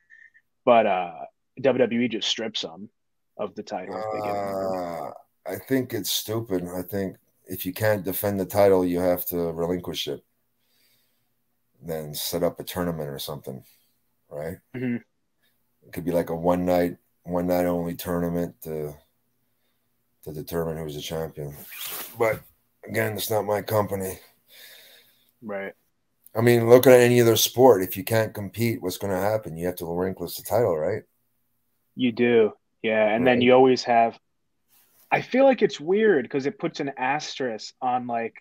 [0.66, 1.14] But uh,
[1.62, 2.90] WWE just strips them
[3.38, 3.96] of the title.
[3.96, 4.76] if they get injured.
[4.76, 5.12] Uh,
[5.46, 6.68] I think it's stupid.
[6.68, 10.24] I think if you can't defend the title, you have to relinquish it.
[11.82, 13.64] Then set up a tournament or something,
[14.30, 14.58] right?
[14.76, 15.04] Mhm.
[15.86, 18.94] It could be like a one night, one night only tournament to
[20.24, 21.56] to determine who's the champion.
[22.20, 22.42] But
[22.84, 24.20] again, it's not my company.
[25.42, 25.74] Right.
[26.36, 27.82] I mean, look at any other sport.
[27.82, 29.56] If you can't compete, what's going to happen?
[29.56, 31.04] You have to relinquish the title, right?
[31.96, 32.54] You do.
[32.82, 33.08] Yeah.
[33.08, 34.18] And then you always have
[35.12, 38.36] I feel like it's weird because it puts an asterisk on like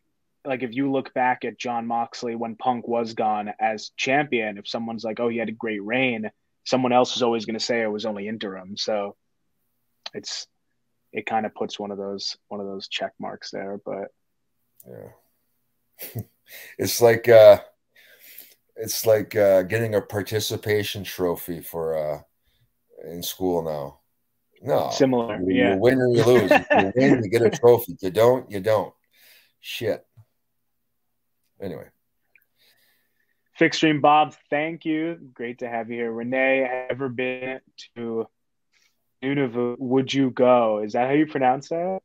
[0.45, 4.69] like if you look back at Jon Moxley when Punk was gone as champion, if
[4.69, 6.31] someone's like, Oh, he had a great reign,
[6.65, 8.77] someone else is always gonna say it was only interim.
[8.77, 9.17] So
[10.15, 10.47] it's
[11.13, 13.81] it kind of puts one of those one of those check marks there.
[13.85, 14.09] But
[14.87, 16.23] Yeah.
[16.79, 17.61] it's like uh
[18.77, 22.23] it's like uh getting a participation trophy for uh
[23.05, 24.01] in school now.
[24.63, 24.91] No.
[24.91, 25.41] similar.
[25.41, 25.75] You, Yeah.
[25.75, 26.51] you win or you lose.
[26.51, 27.93] You win, you get a trophy.
[27.93, 28.93] If you don't, you don't.
[29.61, 30.05] Shit.
[31.61, 31.87] Anyway.
[33.57, 35.19] Fixed Stream Bob, thank you.
[35.33, 36.13] Great to have you here.
[36.13, 37.61] Rene, ever been
[37.97, 38.27] to
[39.25, 39.77] Nunavut?
[39.79, 40.81] Would you go?
[40.81, 42.01] Is that how you pronounce that?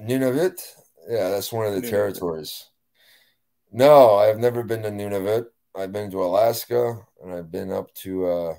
[0.00, 0.60] Nunavut?
[1.08, 1.90] Yeah, that's one of the Nunavut.
[1.90, 2.70] territories.
[3.70, 5.46] No, I've never been to Nunavut.
[5.76, 8.54] I've been to Alaska and I've been up to uh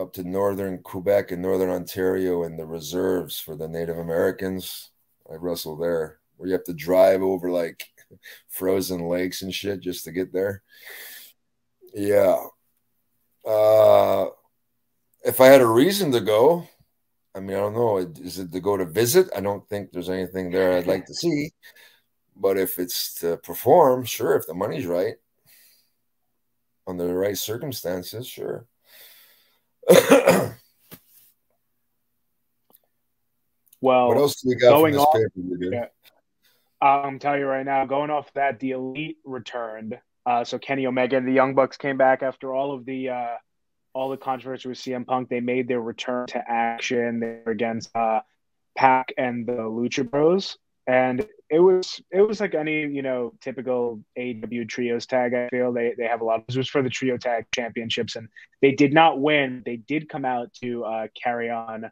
[0.00, 4.90] up to northern Quebec and northern Ontario and the reserves for the Native Americans.
[5.30, 7.84] I wrestled there where you have to drive over like
[8.48, 10.62] frozen lakes and shit just to get there.
[11.94, 12.38] Yeah.
[13.46, 14.26] Uh
[15.22, 16.66] if I had a reason to go,
[17.34, 17.98] I mean, I don't know.
[17.98, 19.28] Is it to go to visit?
[19.36, 21.50] I don't think there's anything there I'd like to see.
[22.34, 24.34] But if it's to perform, sure.
[24.34, 25.16] If the money's right,
[26.86, 28.66] under the right circumstances, sure.
[33.80, 35.86] what Well, else do we got going off- yeah.
[36.80, 39.98] I'm telling you right now, going off that, the Elite returned.
[40.24, 43.34] Uh, so Kenny Omega and the Young Bucks came back after all of the uh,
[43.94, 45.28] all the controversy with CM Punk.
[45.28, 47.18] They made their return to action.
[47.20, 48.20] They were against uh,
[48.76, 50.56] Pac and the Lucha Bros,
[50.90, 55.34] and it was it was like any you know typical AEW trios tag.
[55.34, 56.40] I feel they they have a lot.
[56.40, 58.28] Of, this was for the trio tag championships, and
[58.60, 59.62] they did not win.
[59.64, 61.90] They did come out to uh, carry on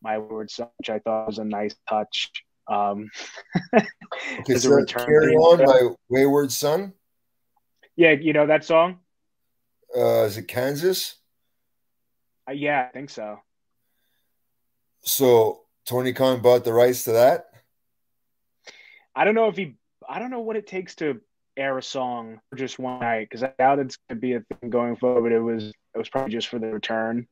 [0.00, 2.30] my word, son, which I thought was a nice touch.
[2.68, 3.10] Um,
[4.40, 6.92] Okay, so carry on my wayward son.
[7.96, 9.00] yeah, you know that song.
[9.96, 11.16] Uh, is it Kansas?
[12.48, 13.40] Uh, yeah, I think so.
[15.02, 17.46] So Tony Khan bought the rights to that.
[19.16, 19.74] I don't know if he.
[20.08, 21.20] I don't know what it takes to
[21.56, 24.40] air a song for just one night because I doubt it's going to be a
[24.60, 25.22] thing going forward.
[25.22, 25.64] But it was.
[25.94, 27.26] It was probably just for the return.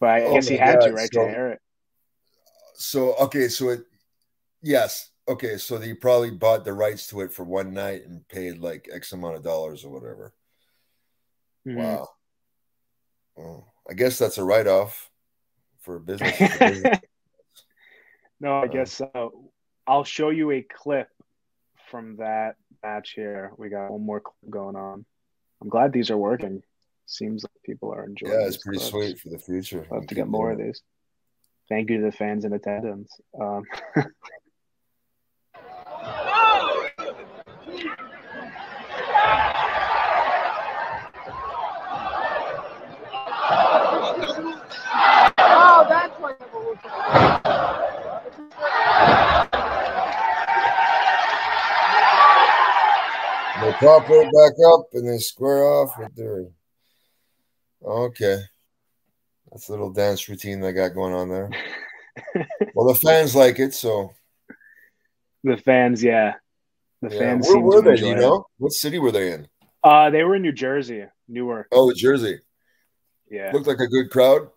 [0.00, 1.60] But I Oh guess he had to, right, so- to air it.
[2.74, 3.82] So okay, so it
[4.60, 5.10] yes.
[5.28, 8.88] Okay, so they probably bought the rights to it for one night and paid like
[8.92, 10.34] X amount of dollars or whatever.
[11.64, 11.76] Mhm.
[11.76, 12.08] Wow.
[13.36, 15.10] Well, I guess that's a write off
[15.82, 16.36] for a business.
[16.36, 16.98] for business.
[18.40, 19.51] no, I Uh, guess so.
[19.86, 21.08] I'll show you a clip
[21.90, 23.52] from that match here.
[23.56, 25.04] We got one more clip going on.
[25.60, 26.62] I'm glad these are working.
[27.06, 28.32] Seems like people are enjoying.
[28.32, 28.90] yeah, it's pretty clips.
[28.90, 29.86] sweet for the future.
[29.90, 30.82] I'll have to get more of these.
[31.68, 33.12] Thank you to the fans in attendance.
[33.40, 33.64] Um,
[45.44, 47.92] Oh, that's why I'm looking
[53.62, 56.46] They pop right back up and then square off with their.
[57.84, 58.38] Okay,
[59.50, 61.50] that's a little dance routine they got going on there.
[62.74, 64.12] well, the fans like it, so
[65.42, 66.34] the fans, yeah,
[67.00, 67.18] the yeah.
[67.18, 67.48] fans.
[67.48, 67.90] Where were they?
[67.90, 68.20] You enjoy it.
[68.20, 69.48] know what city were they in?
[69.82, 71.66] Uh, they were in New Jersey, Newark.
[71.72, 72.38] Oh, Jersey.
[73.28, 74.48] Yeah, Looked like a good crowd.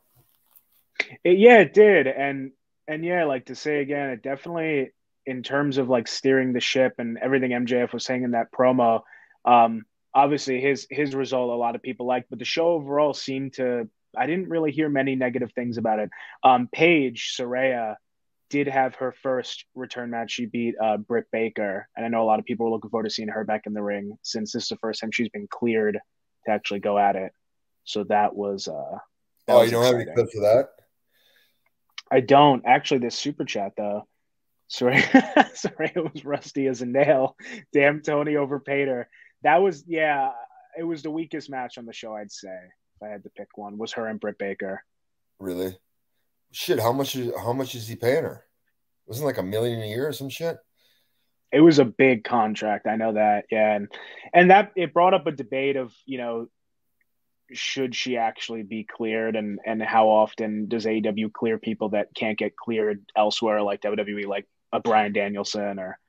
[1.23, 2.51] It- yeah, it did, and
[2.87, 4.91] and yeah, like to say again, it definitely
[5.25, 9.01] in terms of like steering the ship and everything MJF was saying in that promo,
[9.45, 13.53] um, obviously his his result a lot of people liked, but the show overall seemed
[13.53, 16.09] to I didn't really hear many negative things about it.
[16.43, 17.95] Um, Paige Saraya
[18.49, 20.31] did have her first return match.
[20.31, 23.05] She beat uh, Britt Baker, and I know a lot of people are looking forward
[23.05, 25.47] to seeing her back in the ring since this is the first time she's been
[25.49, 25.99] cleared
[26.45, 27.31] to actually go at it.
[27.83, 28.67] So that was.
[28.67, 28.97] Uh,
[29.47, 29.99] that oh, was you don't exciting.
[29.99, 30.69] have any clips of that?
[32.11, 32.99] I don't actually.
[32.99, 34.07] This super chat though.
[34.67, 35.01] Sorry,
[35.53, 37.35] sorry, it was rusty as a nail.
[37.73, 39.09] Damn, Tony overpaid her.
[39.43, 40.31] That was yeah.
[40.77, 42.49] It was the weakest match on the show, I'd say.
[42.49, 44.83] If I had to pick one, was her and Britt Baker.
[45.39, 45.77] Really?
[46.51, 48.43] Shit, how much is how much is he paying her?
[49.07, 50.57] Wasn't it like a million a year or some shit?
[51.51, 52.87] It was a big contract.
[52.87, 53.45] I know that.
[53.51, 53.87] Yeah, and
[54.33, 56.47] and that it brought up a debate of you know
[57.53, 62.37] should she actually be cleared and and how often does AEW clear people that can't
[62.39, 65.99] get cleared elsewhere like WWE like a Bryan Danielson or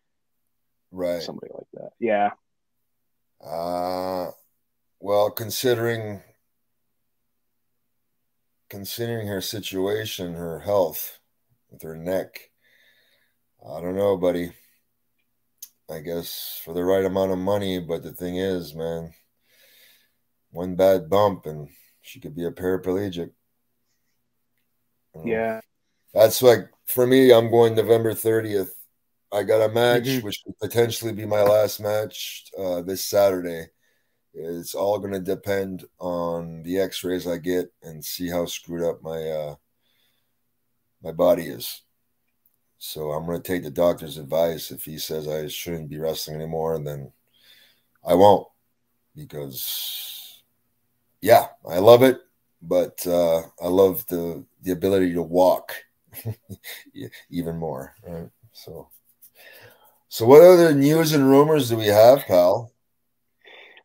[0.91, 1.23] Right.
[1.23, 1.91] somebody like that.
[2.01, 2.31] Yeah.
[3.44, 4.31] Uh
[5.01, 6.22] well, considering
[8.68, 11.18] considering her situation, her health
[11.70, 12.51] with her neck,
[13.64, 14.53] I don't know, buddy.
[15.88, 19.14] I guess for the right amount of money, but the thing is, man,
[20.51, 21.68] one bad bump and
[22.03, 23.31] she could be a paraplegic.
[25.25, 25.61] Yeah.
[26.12, 28.70] That's like for me, I'm going November 30th.
[29.33, 30.23] I got a match, Mhm.
[30.23, 33.69] which could potentially be my last match uh, this Saturday.
[34.35, 39.03] It's all going to depend on the X-rays I get and see how screwed up
[39.03, 39.57] my uh,
[41.03, 41.83] my body is.
[42.79, 44.71] So I'm going to take the doctor's advice.
[44.71, 47.12] If he says I shouldn't be wrestling anymore, then
[48.05, 48.47] I won't
[49.15, 50.43] because
[51.21, 52.21] yeah, I love it,
[52.62, 55.73] but uh, I love the the ability to walk
[57.31, 57.95] even more.
[58.07, 58.29] Right?
[58.53, 58.89] So,
[60.09, 62.73] so what other news and rumors do we have, pal?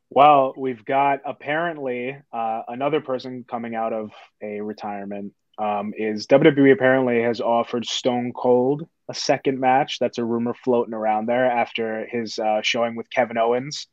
[0.10, 5.34] Well, we've got apparently uh, another person coming out of a retirement.
[5.58, 10.00] Um, is WWE apparently has offered Stone Cold a second match?
[10.00, 13.88] That's a rumor floating around there after his uh, showing with Kevin Owens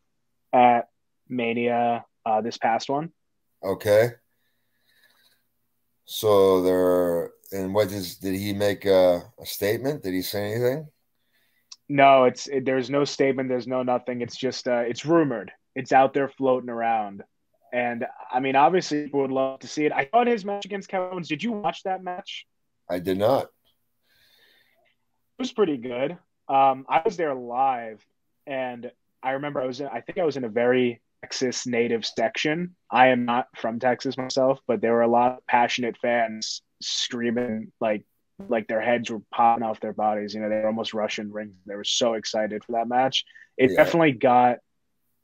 [0.52, 0.88] at
[1.28, 3.12] Mania uh, this past one.
[3.62, 4.10] Okay.
[6.04, 8.16] So there, and what is?
[8.16, 10.02] Did he make a, a statement?
[10.02, 10.88] Did he say anything?
[11.88, 14.20] No, it's it, there's no statement, there's no nothing.
[14.20, 15.52] It's just uh, it's rumored.
[15.74, 17.22] It's out there floating around.
[17.72, 19.92] And I mean, obviously, people would love to see it.
[19.92, 21.28] I thought his match against Kevin Owens.
[21.28, 22.46] Did you watch that match?
[22.88, 23.44] I did not.
[23.44, 26.12] It was pretty good.
[26.48, 28.04] Um, I was there live,
[28.46, 28.90] and
[29.22, 32.74] I remember I was in, I think I was in a very Texas native section.
[32.90, 37.72] I am not from Texas myself, but there were a lot of passionate fans screaming
[37.80, 38.04] like
[38.48, 40.32] like their heads were popping off their bodies.
[40.34, 41.54] You know, they were almost rushing rings.
[41.66, 43.24] They were so excited for that match.
[43.56, 43.76] It Yeah.
[43.78, 44.58] definitely got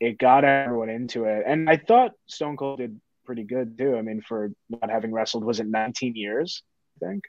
[0.00, 3.96] it got everyone into it, and I thought Stone Cold did pretty good too.
[3.96, 6.62] I mean, for not having wrestled, was it 19 years?
[7.00, 7.24] I think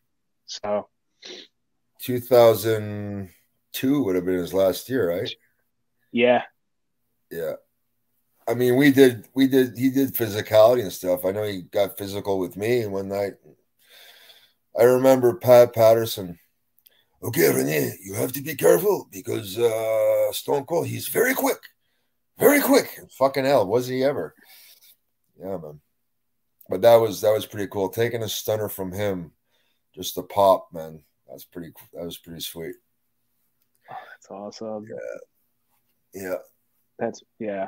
[0.46, 0.90] so.
[2.00, 5.30] 2002 would have been his last year, right?
[6.12, 6.44] Yeah,
[7.32, 7.54] Yeah.
[8.48, 11.26] I mean, we did, we did, he did physicality and stuff.
[11.26, 13.34] I know he got physical with me and one night.
[14.78, 16.38] I remember Pat Patterson.
[17.24, 21.60] Okay, Rene, you have to be careful because uh, Stone Cold, he's very quick,
[22.38, 23.00] very quick.
[23.18, 24.36] Fucking hell, was he ever?
[25.40, 25.80] Yeah, man.
[26.70, 27.90] But that was that was pretty cool.
[27.90, 29.32] Taking a stunner from him,
[29.94, 31.04] just a pop, man.
[31.28, 31.72] That's pretty.
[31.94, 32.76] That was pretty sweet.
[33.88, 34.88] that's awesome.
[34.90, 36.22] Yeah.
[36.22, 36.36] Yeah.
[36.98, 37.68] That's yeah.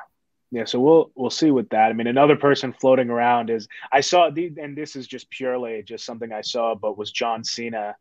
[0.52, 1.90] Yeah, so we'll we'll see with that.
[1.90, 5.84] I mean, another person floating around is I saw the and this is just purely
[5.84, 7.96] just something I saw, but was John Cena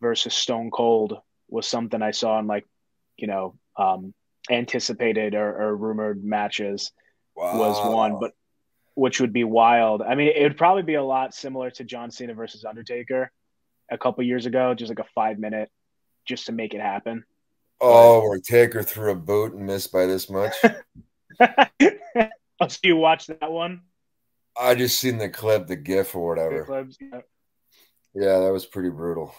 [0.00, 2.66] versus Stone Cold was something I saw in like,
[3.16, 4.14] you know, um
[4.50, 6.92] anticipated or, or rumored matches
[7.36, 7.58] Wow.
[7.58, 8.32] was one, but
[8.94, 10.02] which would be wild.
[10.02, 13.30] I mean, it would probably be a lot similar to John Cena versus Undertaker
[13.90, 15.70] a couple years ago, just like a five minute
[16.26, 17.24] just to make it happen.
[17.80, 20.54] Oh, or Taker threw a boot and missed by this much.
[21.40, 23.82] oh, so you watch that one?
[24.60, 26.64] I just seen the clip, the GIF or whatever.
[26.64, 26.96] clips?
[27.00, 27.20] Yeah.
[28.14, 29.34] Yeah, that was pretty brutal.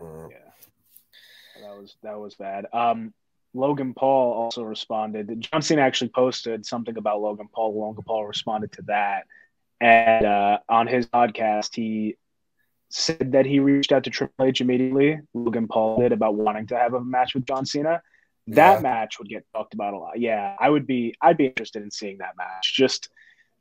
[0.00, 0.28] Uh,
[1.60, 2.66] That was that was bad.
[2.72, 3.12] Um,
[3.54, 5.40] Logan Paul also responded.
[5.40, 7.78] John Cena actually posted something about Logan Paul.
[7.78, 9.26] Logan Paul responded to that,
[9.80, 12.16] and uh, on his podcast, he
[12.90, 15.20] said that he reached out to Triple H immediately.
[15.34, 18.02] Logan Paul did about wanting to have a match with John Cena.
[18.48, 18.80] That Yeah.
[18.80, 20.18] match would get talked about a lot.
[20.18, 21.14] Yeah, I would be.
[21.20, 23.08] I'd be interested in seeing that match just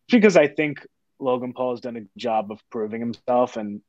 [0.09, 0.85] because I think
[1.19, 3.81] Logan Paul has done a good job of proving himself and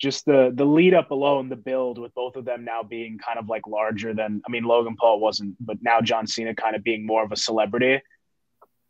[0.00, 3.38] just the the lead up alone, the build with both of them now being kind
[3.38, 6.84] of like larger than I mean Logan Paul wasn't, but now John Cena kind of
[6.84, 8.00] being more of a celebrity,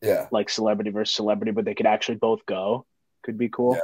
[0.02, 0.28] Yeah.
[0.30, 2.84] like celebrity versus celebrity, but they could actually both go.
[3.22, 3.78] Could be cool.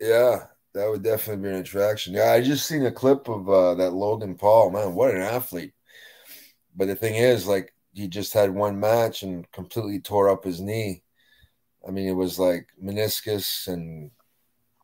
[0.00, 0.46] Yeah.
[0.74, 2.14] That would definitely be an attraction.
[2.14, 4.70] Yeah, I just seen a clip of uh, that Logan Paul.
[4.70, 5.72] Man, what an athlete!
[6.74, 10.60] But the thing is, like, he just had one match and completely tore up his
[10.60, 11.02] knee.
[11.86, 14.10] I mean, it was like meniscus and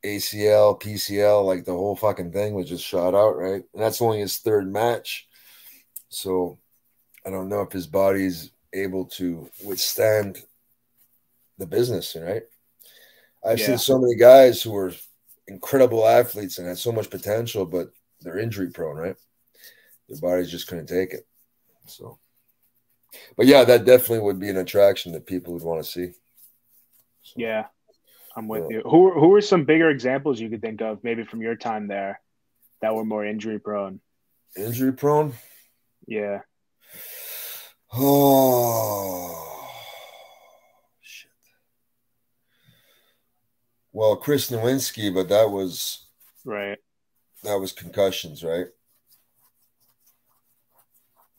[0.04, 3.64] ACL, PCL, like the whole fucking thing was just shot out, right?
[3.74, 5.28] And that's only his third match.
[6.08, 6.58] So
[7.26, 10.38] I don't know if his body's able to withstand
[11.58, 12.44] the business, right?
[13.44, 13.66] I've Yeah.
[13.66, 14.92] seen so many guys who are
[15.48, 19.16] incredible athletes and had so much potential, but they're injury prone, right?
[20.08, 21.26] Their bodies just couldn't take it.
[21.90, 22.18] So,
[23.36, 26.12] but yeah, that definitely would be an attraction that people would want to see.
[27.22, 27.66] So, Yeah,
[28.36, 28.78] I'm with Yeah.
[28.78, 28.82] you.
[28.82, 32.20] Who who are some bigger examples you could think of, maybe from your time there,
[32.80, 34.00] that were more injury prone?
[34.56, 35.34] Injury prone?
[36.06, 36.40] Yeah,
[37.92, 39.68] Oh,
[41.00, 41.30] shit.
[43.92, 46.06] Well, Chris Nowinski, but that was
[46.44, 46.78] right.
[47.42, 48.66] that was concussions, right?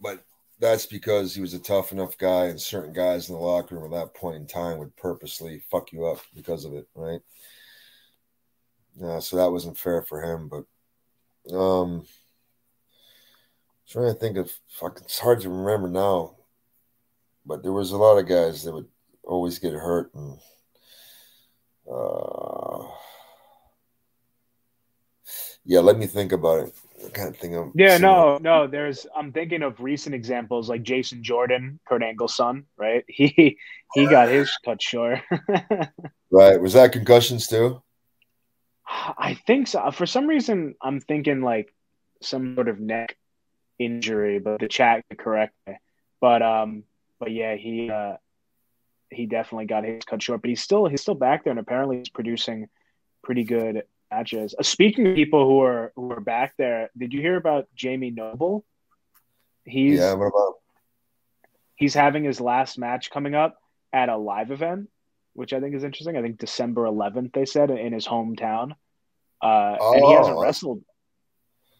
[0.01, 0.23] But
[0.61, 3.91] that's because he was a tough enough guy, and certain guys in the locker room
[3.91, 7.19] at that point in time would purposely fuck you up because of it, right?
[8.95, 10.49] Yeah, so that wasn't fair for him.
[10.49, 12.05] But um,
[13.89, 16.35] trying to think of fucking, it's hard to remember now.
[17.43, 18.87] But there was a lot of guys that would
[19.23, 20.37] always get hurt, and
[21.91, 22.85] uh,
[25.65, 26.73] yeah, let me think about it.
[27.05, 28.67] I can't think of Yeah, no, no.
[28.67, 33.03] There's I'm thinking of recent examples like Jason Jordan, Kurt Angle's son, right?
[33.13, 33.57] He
[33.93, 35.19] he got his cut short.
[36.33, 36.61] Right.
[36.61, 37.83] Was that concussions too?
[38.87, 39.91] I think so.
[39.91, 41.73] For some reason, I'm thinking like
[42.21, 43.17] some sort of neck
[43.77, 45.75] injury, but the chat could correct me.
[46.21, 46.83] But um,
[47.19, 48.15] but yeah, he uh,
[49.09, 50.41] he definitely got his cut short.
[50.41, 52.69] But he's still he's still back there, and apparently he's producing
[53.23, 54.53] pretty good matches.
[54.57, 58.11] Uh, speaking of people who are who are back there, did you hear about Jamie
[58.11, 58.65] Noble?
[59.65, 60.13] He's yeah.
[60.13, 60.55] What about?
[61.75, 63.57] he's having his last match coming up
[63.91, 64.87] at a live event,
[65.33, 66.15] which I think is interesting.
[66.15, 68.73] I think December 11th, they said, in his hometown.
[69.41, 70.41] Uh, and he hasn't Oh.
[70.43, 70.83] wrestled.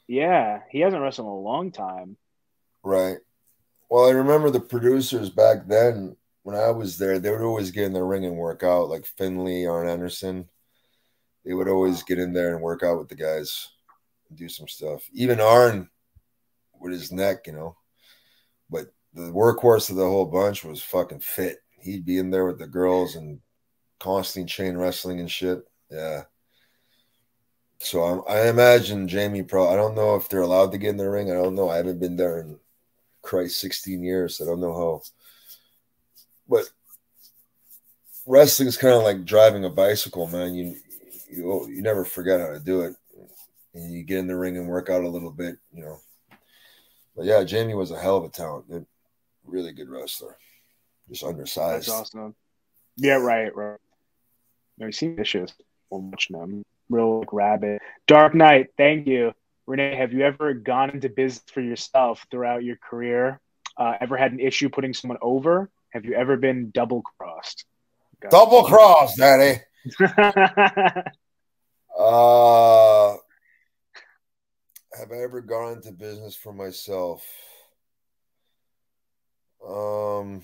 [0.07, 2.17] Yeah, he hasn't wrestled in a long time.
[2.83, 3.17] Right.
[3.89, 7.19] Well, I remember the producers back then when I was there.
[7.19, 10.49] They would always get in the ring and work out, like Finlay, Arn Anderson.
[11.45, 13.69] They would always get in there and work out with the guys,
[14.29, 15.07] and do some stuff.
[15.13, 15.89] Even Arn
[16.79, 17.75] with his neck, you know.
[18.69, 21.59] But the workhorse of the whole bunch was fucking fit.
[21.79, 23.39] He'd be in there with the girls and
[23.99, 25.63] constantly chain wrestling and shit.
[25.89, 26.23] Yeah.
[27.79, 29.67] So I, I imagine Jamie Pro.
[29.67, 31.31] I don't know if they're allowed to get in the ring.
[31.31, 31.69] I don't know.
[31.69, 32.57] I haven't been there in
[33.21, 34.39] Christ 16 years.
[34.39, 35.01] I don't know how.
[36.47, 36.69] But
[38.25, 40.53] wrestling is kind of like driving a bicycle, man.
[40.53, 40.75] You
[41.31, 42.95] you you never forget how to do it.
[43.73, 45.99] And you get in the ring and work out a little bit, you know.
[47.15, 48.69] But yeah, Jamie was a hell of a talent.
[48.69, 48.85] dude.
[49.45, 50.37] Really good wrestler.
[51.09, 51.87] Just undersized.
[51.87, 52.35] That's awesome.
[52.97, 53.79] Yeah, right, right.
[54.77, 55.53] No, he seems vicious.
[55.91, 56.63] Much them.
[56.89, 57.81] Real like, rabbit.
[58.07, 59.33] Dark Knight, thank you.
[59.67, 63.39] Rene, have you ever gone into business for yourself throughout your career?
[63.77, 65.69] Uh, ever had an issue putting someone over?
[65.91, 67.65] Have you ever been double crossed?
[68.29, 69.61] Double crossed, Daddy.
[71.97, 73.15] Uh,
[74.97, 77.23] have I ever gone into business for myself?
[79.65, 80.41] Um,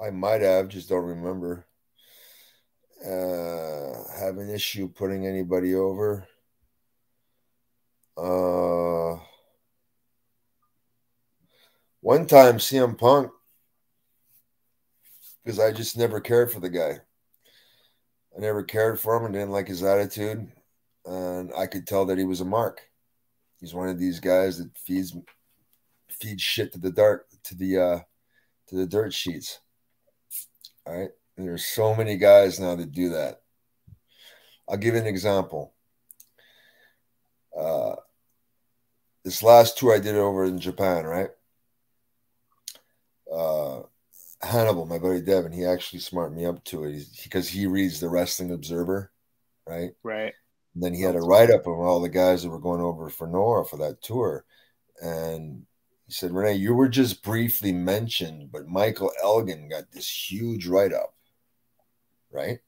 [0.00, 1.66] I might have, just don't remember.
[3.04, 6.26] Uh, have an issue putting anybody over.
[8.16, 9.18] Uh,
[12.00, 13.30] one time CM Punk,
[15.44, 17.00] because I just never cared for the guy.
[18.38, 20.48] I never cared for him and didn't like his attitude.
[21.04, 22.80] And I could tell that he was a mark.
[23.60, 25.16] He's one of these guys that feeds
[26.08, 28.00] feeds shit to the dark to the uh
[28.68, 29.60] to the dirt sheets.
[30.86, 31.10] All right.
[31.36, 33.42] And there's so many guys now that do that.
[34.68, 35.74] I'll give you an example.
[37.58, 37.96] Uh
[39.24, 41.30] this last tour I did over in Japan, right?
[43.32, 43.82] Uh
[44.42, 48.08] Hannibal, my buddy Devin, he actually smarted me up to it because he reads the
[48.08, 49.10] Wrestling Observer,
[49.66, 49.92] right?
[50.02, 50.32] right.
[50.74, 53.10] And then he had a write up of all the guys that were going over
[53.10, 54.44] for Noah for that tour.
[55.02, 55.66] And
[56.06, 60.92] he said, Rene, you were just briefly mentioned, but Michael Elgin got this huge write
[60.92, 61.14] up,
[62.30, 62.60] right?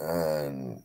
[0.00, 0.82] And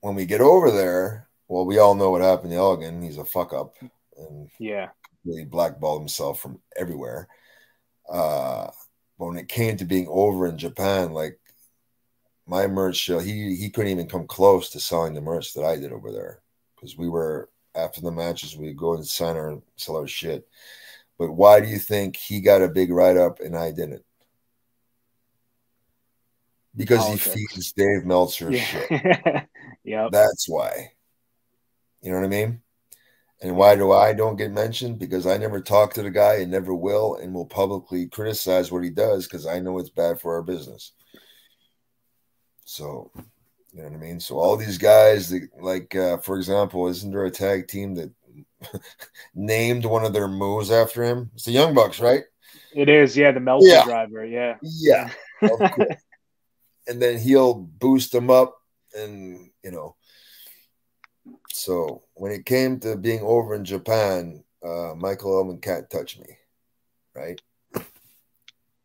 [0.00, 3.02] when we get over there, well, we all know what happened to Elgin.
[3.02, 3.74] He's a fuck up
[4.16, 4.90] and Yeah.
[5.24, 7.28] Really blackballed himself from everywhere.
[8.08, 8.70] Uh,
[9.18, 11.38] but when it came to being over in Japan, like
[12.46, 15.76] my merch show, he he couldn't even come close to selling the merch that I
[15.76, 16.40] did over there
[16.74, 20.48] because we were after the matches we'd go and sign our sell our shit.
[21.18, 24.02] But why do you think he got a big write up and I didn't?
[26.74, 27.34] Because Politics.
[27.34, 28.90] he feeds Dave Meltzer shit.
[29.82, 30.02] Yeah.
[30.02, 30.10] yep.
[30.12, 30.92] That's why.
[32.02, 32.62] You know what I mean?
[33.42, 34.98] And why do I don't get mentioned?
[34.98, 38.84] Because I never talk to the guy and never will, and will publicly criticize what
[38.84, 40.92] he does because I know it's bad for our business.
[42.66, 43.10] So,
[43.72, 44.20] you know what I mean?
[44.20, 48.12] So all these guys that like uh, for example, isn't there a tag team that
[49.34, 51.30] named one of their moves after him?
[51.34, 52.24] It's the Young Bucks, right?
[52.74, 53.84] It is, yeah, the Meltzer Yeah.
[53.84, 54.56] driver, yeah.
[54.62, 55.10] Yeah.
[55.42, 55.88] Of course.
[56.88, 58.56] and then he'll boost them up
[58.94, 59.96] and you know
[61.52, 66.26] so when it came to being over in japan uh michael elgin can't touch me
[67.14, 67.40] right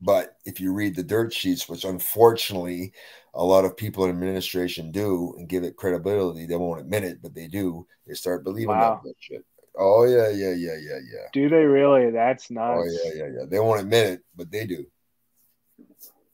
[0.02, 2.92] but if you read the dirt sheets which unfortunately
[3.36, 7.22] a lot of people in administration do and give it credibility they won't admit it
[7.22, 8.96] but they do they start believing Wow.
[8.96, 9.46] that bullshit
[9.78, 12.10] oh yeah yeah yeah yeah yeah Do they really?
[12.12, 12.80] That's nuts.
[12.80, 13.46] Oh yeah, yeah, yeah.
[13.46, 14.86] They won't admit it, but they do.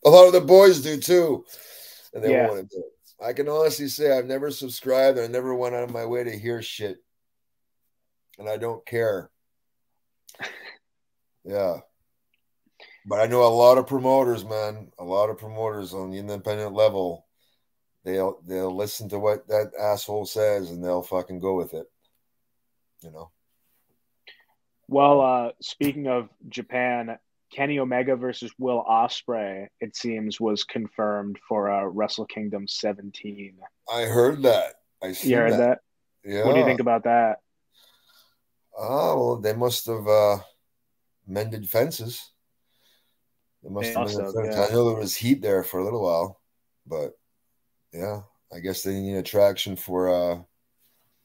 [0.06, 1.44] A lot of the boys do too,
[2.14, 2.48] and they Yeah.
[2.48, 2.94] won't admit it.
[3.24, 6.24] I can honestly say I've never subscribed and I never went out of my way
[6.24, 6.98] to hear shit,
[8.38, 9.30] and I don't care.
[11.44, 11.78] Yeah,
[13.06, 14.92] but I know a lot of promoters, man.
[15.00, 17.26] A lot of promoters on the independent level.
[18.04, 21.88] They'll they'll listen to what that asshole says and they'll fucking go with it.
[23.02, 23.32] You know.
[24.88, 27.18] Well, uh, speaking of Japan,
[27.52, 33.56] Kenny Omega versus Will Ospreay, it seems, was confirmed for uh, Wrestle Kingdom 17.
[33.92, 34.76] I heard that.
[35.04, 35.58] I see You heard that.
[35.58, 35.80] that?
[36.24, 36.46] Yeah.
[36.46, 37.40] What do you think about that?
[38.78, 40.38] Oh, well, they must have uh,
[41.28, 42.32] mended fences.
[43.64, 44.56] They must They have mended have, fences.
[44.56, 44.66] yeah.
[44.66, 46.40] I know there was heat there for a little while,
[46.88, 47.18] but
[47.94, 48.22] yeah,
[48.54, 50.42] I guess they need attraction for uh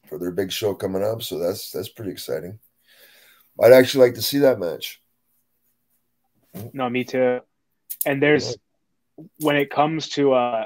[0.07, 1.23] for their big show coming up.
[1.23, 2.59] So that's that's pretty exciting.
[3.59, 5.01] I'd actually like to see that match.
[6.73, 7.41] No, me too.
[8.05, 8.57] And there's
[9.39, 10.65] when it comes to uh,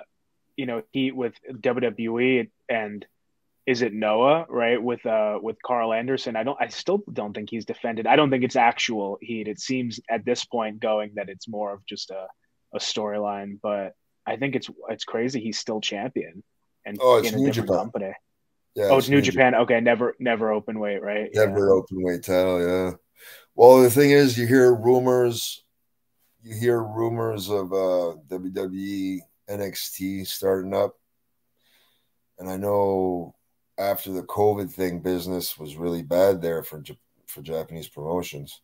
[0.58, 3.06] you know, heat with WWE and
[3.68, 6.36] is it Noah right with uh with Karl Anderson?
[6.36, 6.58] I don't.
[6.60, 8.08] I still don't think he's defended.
[8.08, 9.48] I don't think it's actual heat.
[9.48, 12.26] It seems at this point going that it's more of just a
[12.74, 13.60] a storyline.
[13.62, 13.94] But
[14.26, 15.39] I think it's it's crazy.
[15.42, 16.44] He's still champion
[16.86, 17.80] and Oh, it's in a New different Japan.
[17.84, 18.14] company.
[18.74, 19.54] Yeah, Oh, it's New Japan.
[19.56, 21.30] Okay, never never open weight, right?
[21.32, 21.46] Yeah.
[21.46, 22.92] Never open weight title, yeah.
[23.54, 25.64] Well, the thing is, you hear rumors,
[26.44, 29.20] you hear rumors of uh, WWE
[29.50, 30.98] NXT starting up,
[32.39, 33.36] and I know
[33.78, 36.84] after the COVID thing, business was really bad there for
[37.28, 38.62] for Japanese promotions.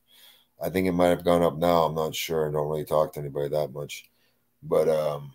[0.62, 1.84] I think it might have gone up now.
[1.84, 2.48] I'm not sure.
[2.48, 4.10] I don't really talk to anybody that much,
[4.64, 5.34] but um,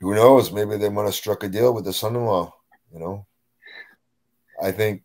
[0.00, 0.52] who knows?
[0.52, 2.52] Maybe they might have struck a deal with the son-in-law.
[2.92, 3.26] You know,
[4.62, 5.02] I think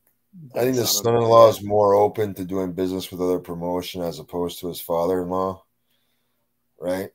[0.56, 3.40] I think the Son of a- son-in-law is more open to doing business with other
[3.40, 5.64] promotion as opposed to his father-in-law,
[6.82, 7.12] right?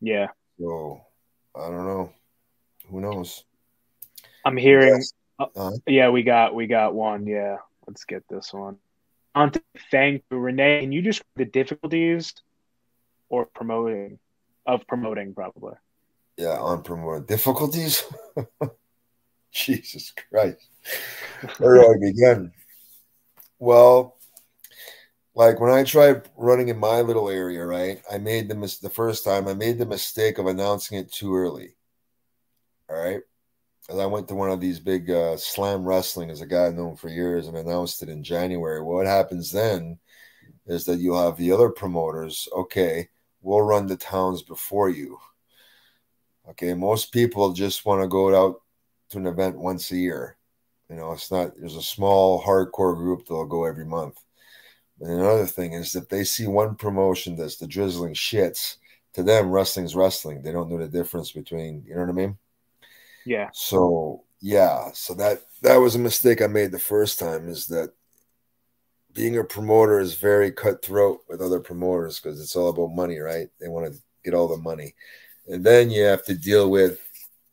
[0.00, 0.28] Yeah,
[0.60, 1.00] So
[1.56, 2.12] I don't know.
[2.90, 3.44] Who knows?
[4.44, 4.96] I'm hearing.
[4.96, 5.12] Yes.
[5.38, 5.72] Uh-huh.
[5.86, 7.26] Yeah, we got we got one.
[7.26, 7.56] Yeah,
[7.86, 8.76] let's get this one.
[9.34, 10.80] On to thank you, Rene.
[10.80, 12.34] Can you just the difficulties
[13.28, 14.18] or promoting
[14.66, 15.74] of promoting probably?
[16.36, 18.04] Yeah, on promoting difficulties.
[19.52, 20.68] Jesus Christ.
[21.58, 22.52] Where do I begin?
[23.58, 24.13] Well,
[25.34, 28.00] like when I tried running in my little area, right?
[28.10, 31.34] I made the mis- the first time I made the mistake of announcing it too
[31.34, 31.76] early.
[32.88, 33.20] All right.
[33.88, 36.74] And I went to one of these big uh, slam wrestling as a guy I've
[36.74, 38.80] known for years and announced it in January.
[38.80, 39.98] What happens then
[40.66, 43.08] is that you'll have the other promoters, okay,
[43.42, 45.18] we'll run the towns before you.
[46.48, 48.62] Okay, most people just want to go out
[49.10, 50.36] to an event once a year.
[50.88, 54.16] You know, it's not, there's a small hardcore group that'll go every month.
[55.00, 58.76] And another thing is if they see one promotion that's the drizzling shits,
[59.14, 60.42] to them, wrestling's wrestling.
[60.42, 62.38] They don't know the difference between, you know what I mean?
[63.24, 67.66] Yeah, So yeah, so that that was a mistake I made the first time is
[67.68, 67.92] that
[69.12, 73.48] being a promoter is very cutthroat with other promoters because it's all about money, right?
[73.60, 74.94] They want to get all the money,
[75.48, 77.00] and then you have to deal with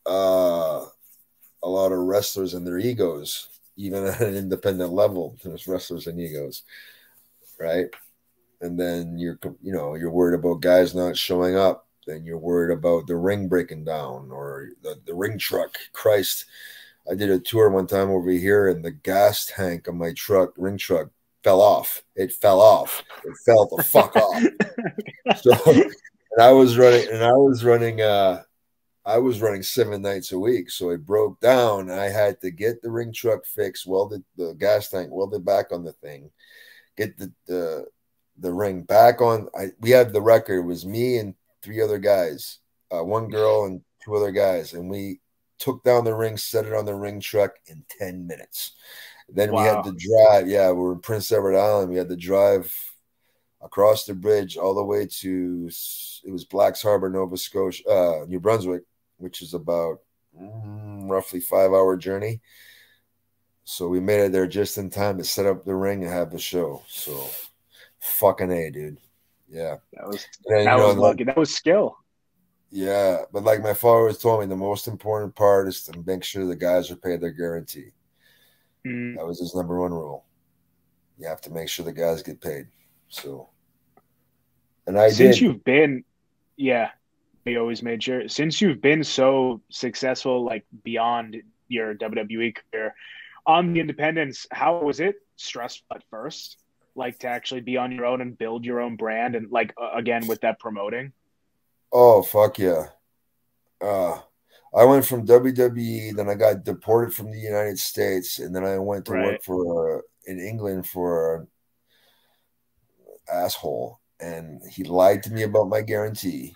[0.08, 0.86] uh,
[1.64, 5.38] a lot of wrestlers and their egos, even at an independent level.
[5.44, 6.64] There's wrestlers and egos,
[7.62, 7.88] right?
[8.62, 12.74] And then you're you know you're worried about guys not showing up then you're worried
[12.74, 15.78] about the ring breaking down or the, the ring truck.
[15.94, 16.46] Christ,
[17.10, 20.54] I did a tour one time over here, and the gas tank of my truck,
[20.58, 21.10] ring truck,
[21.44, 22.04] fell off.
[22.16, 23.04] It fell off.
[23.24, 24.44] It fell the fuck off.
[25.38, 28.02] So, and I was running, and I was running.
[28.02, 28.42] uh
[29.06, 31.90] I was running seven nights a week, so it broke down.
[31.90, 35.84] I had to get the ring truck fixed, welded the gas tank, welded back on
[35.84, 36.30] the thing,
[37.02, 37.86] get the the,
[38.40, 39.48] the ring back on.
[39.58, 40.60] I we had the record.
[40.60, 42.60] It was me and three other guys,
[42.92, 45.20] uh, one girl and two other guys, and we
[45.60, 48.74] took down the ring, set it on the ring truck in ten minutes.
[49.30, 50.48] Then we had to drive.
[50.48, 51.90] Yeah, we were in Prince Edward Island.
[51.90, 52.74] We had to drive
[53.62, 55.70] across the bridge all the way to
[56.24, 58.84] it was Blacks Harbor, Nova Scotia, uh, New Brunswick,
[59.18, 60.00] which is about
[60.40, 62.42] mm, roughly five hour journey.
[63.64, 66.32] So we made it there just in time to set up the ring and have
[66.32, 66.84] the show.
[66.88, 67.28] So
[68.00, 68.98] fucking a, dude.
[69.50, 69.78] Yeah.
[69.94, 71.24] That was you that know, was like- lucky.
[71.26, 71.98] That was skill.
[72.72, 76.24] yeah, but like my father always told me, the most important part is to make
[76.24, 77.92] sure the guys are paid their guarantee.
[78.86, 79.16] Mm.
[79.18, 80.26] That was his number one rule.
[81.20, 82.68] You have to make sure the guys get paid.
[83.10, 83.50] So,
[84.88, 85.42] and I Since did.
[85.44, 86.04] you've been,
[86.58, 86.90] yeah,
[87.46, 88.28] we always made sure.
[88.28, 91.38] Since you've been so successful, like beyond
[91.68, 92.96] your WWE career,
[93.46, 96.58] on the independence, how was it stressful at first?
[96.96, 99.92] Like to actually be on your own and build your own brand, and like uh,
[99.94, 101.14] again with that promoting.
[101.92, 102.88] Oh fuck yeah!
[103.82, 104.20] Uh,
[104.74, 108.78] I went from WWE, then I got deported from the United States, and then I
[108.80, 111.48] went to work for uh, in England for an
[113.32, 116.56] asshole, and he lied to me about my guarantee.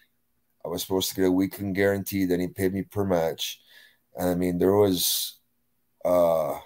[0.63, 3.59] I was supposed to get a weekend guarantee, then he paid me per match,
[4.15, 5.37] and I mean there was,
[6.05, 6.57] uh,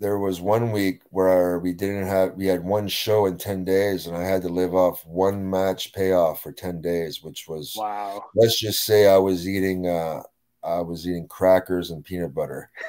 [0.00, 4.06] there was one week where we didn't have we had one show in 10 days
[4.06, 8.24] and i had to live off one match payoff for 10 days which was Wow.
[8.34, 10.22] let's just say i was eating uh
[10.64, 12.70] i was eating crackers and peanut butter.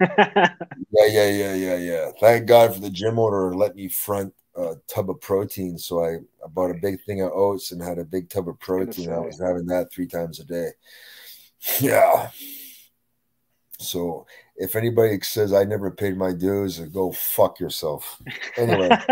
[0.00, 2.10] Yeah yeah yeah yeah yeah.
[2.20, 5.76] Thank god for the gym owner to let me front a tub of protein.
[5.76, 8.58] So i, I bought a big thing of oats and had a big tub of
[8.60, 9.10] protein.
[9.12, 10.70] I was having that three times a day.
[11.80, 12.30] Yeah
[13.78, 14.26] so
[14.56, 18.20] if anybody says I never paid my dues, go fuck yourself.
[18.56, 18.90] Anyway,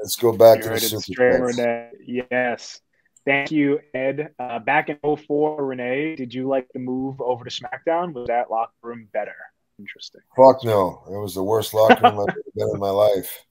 [0.00, 1.58] let's go back to the super Straight Chats.
[1.58, 1.90] Rene.
[2.30, 2.80] Yes.
[3.24, 4.34] Thank you, Ed.
[4.38, 8.12] Uh, back in 04, Rene, did you like the move over to SmackDown?
[8.12, 9.36] Was that locker room better?
[9.78, 10.20] Interesting.
[10.36, 11.02] Fuck no.
[11.08, 13.44] It was the worst locker room I've ever been in my life.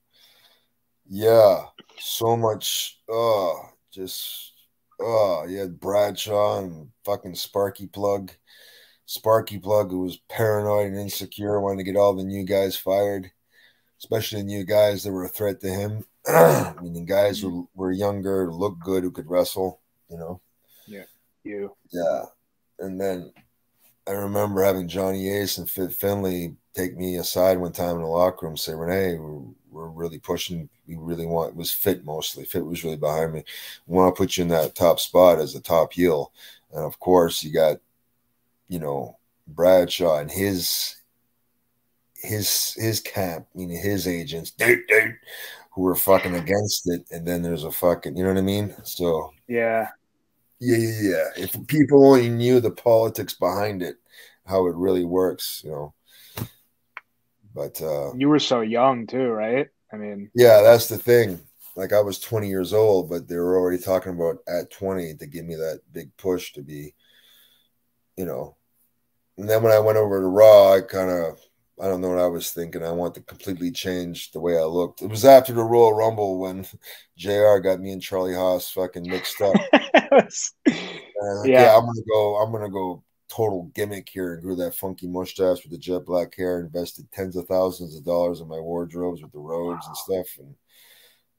[1.08, 1.66] Yeah.
[1.98, 3.52] So much uh
[3.92, 4.52] just
[5.00, 8.30] uh you had Bradshaw and fucking Sparky Plug.
[9.12, 13.30] Sparky Plug who was paranoid and insecure, wanted to get all the new guys fired,
[13.98, 16.06] especially the new guys that were a threat to him.
[16.26, 17.78] I mean the guys who mm-hmm.
[17.78, 20.40] were younger, looked good, who could wrestle, you know.
[20.86, 21.04] Yeah.
[21.44, 21.76] You.
[21.90, 22.22] Yeah.
[22.78, 23.34] And then
[24.06, 28.08] I remember having Johnny Ace and Fit Finlay take me aside one time in the
[28.08, 30.70] locker room, say, Rene, we're, we're really pushing.
[30.86, 32.46] We really want, it was Fit mostly.
[32.46, 33.44] Fit was really behind me.
[33.86, 36.32] We want to put you in that top spot as a top heel.
[36.72, 37.76] And of course, you got,
[38.72, 40.96] you know, Bradshaw and his,
[42.14, 45.14] his, his camp, meaning his agents, dude, dude,
[45.74, 47.02] who were fucking against it.
[47.10, 48.74] And then there's a fucking, you know what I mean?
[48.84, 49.88] So, Yeah.
[50.58, 51.28] yeah, yeah, yeah.
[51.44, 53.96] If people only knew the politics behind it,
[54.46, 55.94] how it really works, you know.
[57.54, 59.68] But uh You were so young, too, right?
[59.92, 61.40] I mean, yeah, that's the thing.
[61.76, 65.26] Like I was 20 years old, but they were already talking about at 20 to
[65.26, 66.94] give me that big push to be,
[68.16, 68.56] you know.
[69.38, 71.38] And then when I went over to Raw, I kind of
[71.80, 72.84] I don't know what I was thinking.
[72.84, 75.02] I want to completely change the way I looked.
[75.02, 76.66] It was after the Royal Rumble when
[77.18, 79.54] JR got me and Charlie Haas fucking mixed up.
[80.12, 80.76] Was like,
[81.44, 81.62] Yeah.
[81.62, 81.76] yeah.
[81.76, 82.36] I'm gonna go.
[82.36, 86.34] I'm gonna go total gimmick here and grew that funky mustache with the jet black
[86.36, 86.60] hair.
[86.60, 90.26] Invested tens of thousands of dollars in my wardrobes with the robes and stuff.
[90.38, 90.54] And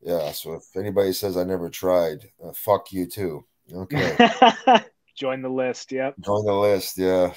[0.01, 3.45] yeah, so if anybody says I never tried, uh, fuck you too.
[3.71, 4.17] Okay,
[5.15, 5.91] Join the list.
[5.91, 6.15] Yep.
[6.19, 6.97] join the list.
[6.97, 7.33] Yeah,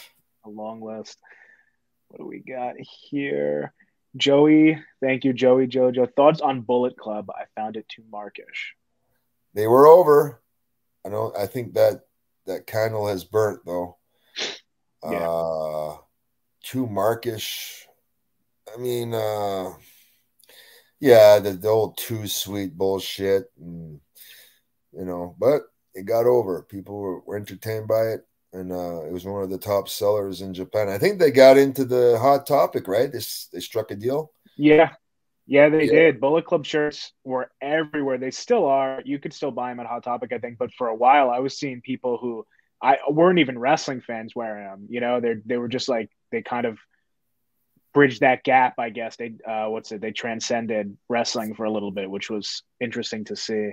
[0.46, 1.18] A long list.
[2.08, 3.72] What do we got here?
[4.16, 6.10] Joey, thank you, Joey Jojo.
[6.14, 7.28] Thoughts on Bullet Club?
[7.30, 8.74] I found it too markish.
[9.54, 10.40] they were over.
[11.04, 11.32] I know.
[11.38, 12.02] I think that
[12.46, 13.98] that candle has burnt though.
[15.04, 15.28] Yeah.
[15.28, 15.96] Uh,
[16.62, 17.86] too markish.
[18.72, 19.72] I mean, uh,
[21.00, 24.00] yeah, the, the old too sweet bullshit, and
[24.92, 25.62] you know, but
[25.94, 26.62] it got over.
[26.62, 30.40] People were, were entertained by it, and uh, it was one of the top sellers
[30.40, 30.88] in Japan.
[30.88, 33.10] I think they got into the hot topic, right?
[33.12, 33.20] They
[33.52, 34.32] they struck a deal.
[34.56, 34.90] Yeah.
[35.46, 35.92] Yeah, they Yeah.
[35.92, 36.20] did.
[36.20, 38.18] Bullet Club shirts were everywhere.
[38.18, 39.00] They still are.
[39.04, 40.58] You could still buy them at Hot Topic, I think.
[40.58, 42.44] But for a while, I was seeing people who
[42.82, 44.86] I weren't even wrestling fans wearing them.
[44.90, 46.78] You know, they they were just like they kind of
[47.94, 48.74] bridged that gap.
[48.78, 50.00] I guess they uh, what's it?
[50.00, 53.70] They transcended wrestling for a little bit, which was interesting to see.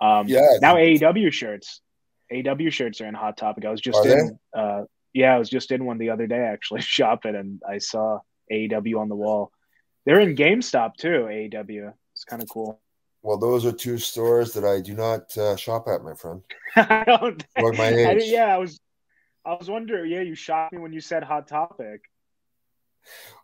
[0.00, 1.80] Um, Yeah, Now AEW shirts,
[2.32, 3.64] AEW shirts are in Hot Topic.
[3.64, 4.38] I was just Are in.
[4.56, 8.20] Uh, yeah, I was just in one the other day actually shopping, and I saw
[8.50, 9.52] AEW on the wall.
[10.04, 11.28] They're in GameStop too.
[11.30, 12.80] AEW, It's kind of cool.
[13.22, 16.42] Well, those are two stores that I do not uh, shop at, my friend.
[16.76, 17.44] I don't.
[17.56, 18.22] Or my I age.
[18.24, 18.80] yeah, I was.
[19.44, 20.10] I was wondering.
[20.10, 22.02] Yeah, you shocked me when you said Hot Topic.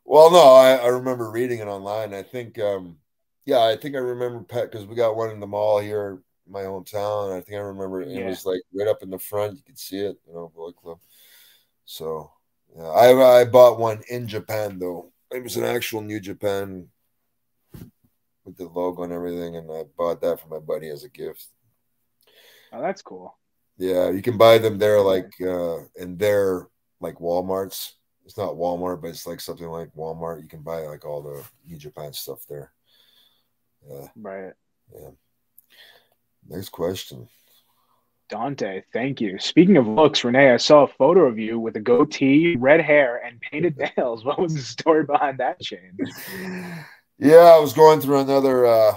[0.05, 2.15] Well, no, I, I remember reading it online.
[2.15, 2.97] I think, um,
[3.45, 6.63] yeah, I think I remember Pet because we got one in the mall here, my
[6.63, 7.37] hometown.
[7.37, 8.29] I think I remember it, Yeah.
[8.29, 9.57] was like right up in the front.
[9.57, 10.99] You could see it, you know, Bullet Club.
[11.85, 12.31] So,
[12.77, 15.13] yeah, I I bought one in Japan though.
[15.31, 16.89] It was an actual New Japan
[18.45, 21.49] with the logo and everything, and I bought that for my buddy as a gift.
[22.73, 23.37] Oh, that's cool.
[23.77, 26.69] Yeah, you can buy them there, like uh, in their
[27.01, 27.93] like WalMarts.
[28.25, 30.43] It's not Walmart, but it's like something like Walmart.
[30.43, 32.73] You can buy like all the New Japan stuff there.
[33.89, 34.09] Yeah.
[34.17, 34.53] Right.
[36.49, 37.29] Next question.
[38.29, 39.39] Dante, thank you.
[39.39, 43.23] Speaking of looks, Rene, I saw a photo of you with a goatee, red hair,
[43.25, 44.25] and painted nails.
[44.25, 45.99] What was the story behind that change?
[47.19, 48.67] Yeah, I was going through another.
[48.67, 48.93] uh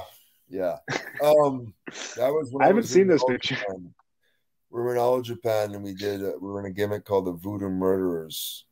[0.50, 0.78] Yeah,
[1.24, 1.74] um,
[2.18, 2.50] that was.
[2.52, 3.56] When I haven't was seen this picture.
[3.56, 3.94] Japan.
[4.70, 6.24] We were in all of Japan, and we did.
[6.24, 8.66] Uh, we were in a gimmick called the Voodoo Murderers,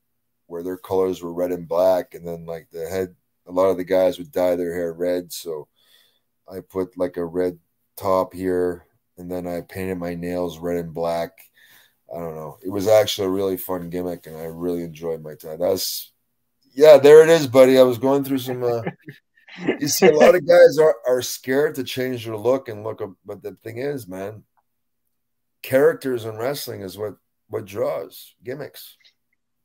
[0.47, 3.15] where their colors were red and black, and then like the head.
[3.47, 5.67] A lot of the guys would dye their hair red, so
[6.51, 7.57] I put like a red
[7.99, 8.85] top here,
[9.17, 11.31] and then I painted my nails red and black.
[12.13, 12.57] I don't know.
[12.63, 15.59] It was actually a really fun gimmick, and I really enjoyed my time.
[15.59, 16.11] That's
[16.73, 17.77] yeah, there it is, buddy.
[17.77, 18.63] I was going through some.
[18.63, 18.81] Uh,
[19.79, 23.01] you see, a lot of guys are, are scared to change their look and look.
[23.01, 24.43] Up but the thing is, man,
[25.61, 27.15] characters in wrestling is what
[27.49, 28.97] what draws gimmicks.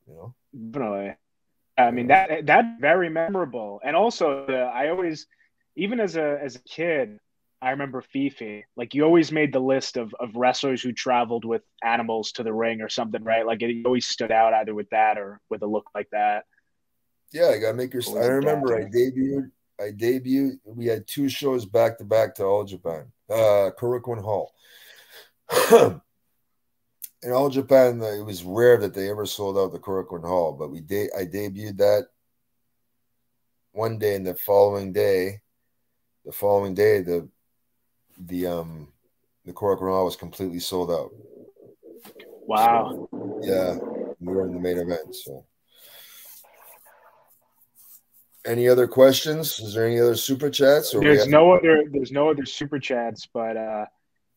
[0.07, 0.35] You know.
[0.71, 1.15] Definitely.
[1.77, 5.27] I mean that that very memorable, and also uh, I always,
[5.75, 7.19] even as a as a kid,
[7.61, 8.65] I remember Fifi.
[8.75, 12.53] Like you always made the list of of wrestlers who traveled with animals to the
[12.53, 13.45] ring or something, right?
[13.45, 16.45] Like it always stood out either with that or with a look like that.
[17.31, 18.03] Yeah, I gotta make your.
[18.17, 19.51] I remember I debuted.
[19.79, 20.59] I debuted.
[20.65, 24.53] We had two shows back to back to All Japan, uh, Korakuen Hall.
[27.23, 30.53] In All Japan, uh, it was rare that they ever sold out the Korakuen Hall,
[30.53, 32.07] but we de- I debuted that
[33.71, 35.41] one day, and the following day,
[36.23, 37.27] the following day, the
[38.17, 38.87] the um
[39.45, 41.11] the Korakuen Hall was completely sold out.
[42.47, 43.07] Wow.
[43.41, 43.77] Yeah,
[44.19, 45.15] we were in the main event.
[45.15, 45.45] So,
[48.45, 49.59] any other questions?
[49.59, 50.93] Is there any other super chats?
[50.93, 53.85] Or There's no other there's no other super chats, but uh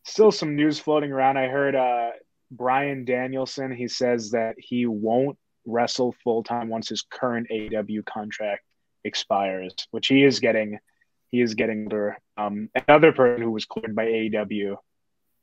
[0.05, 1.37] still some news floating around.
[1.37, 2.11] I heard uh
[2.51, 8.63] Bryan Danielson, he says that he won't wrestle full time once his current AEW contract
[9.05, 10.79] expires, which he is getting
[11.31, 12.19] he is getting older.
[12.37, 14.77] Um another person who was cleared by AEW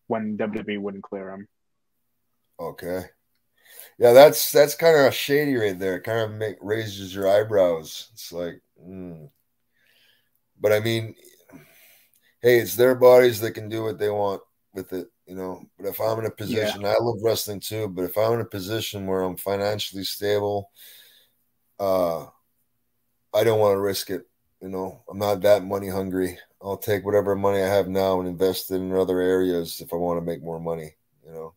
[0.07, 1.47] when WWE wouldn't clear him.
[2.59, 3.05] Okay.
[3.97, 5.97] Yeah, that's that's kind of shady right there.
[5.97, 8.09] It Kind of make raises your eyebrows.
[8.13, 9.29] It's like, mm.
[10.59, 11.15] but I mean,
[12.41, 13.39] hey, it's their bodies.
[13.39, 14.41] that can do what they want
[14.73, 15.63] with it, you know.
[15.77, 17.87] But if I'm in a position, I love wrestling too.
[17.87, 20.69] But if I'm in a position where I'm financially stable,
[21.79, 22.25] uh,
[23.33, 24.23] I don't want to risk it.
[24.65, 26.39] You know, I'm not that money hungry.
[26.59, 29.95] I'll take whatever money I have now and invest it in other areas if I
[29.95, 30.95] want to make more money.
[31.23, 31.53] You know.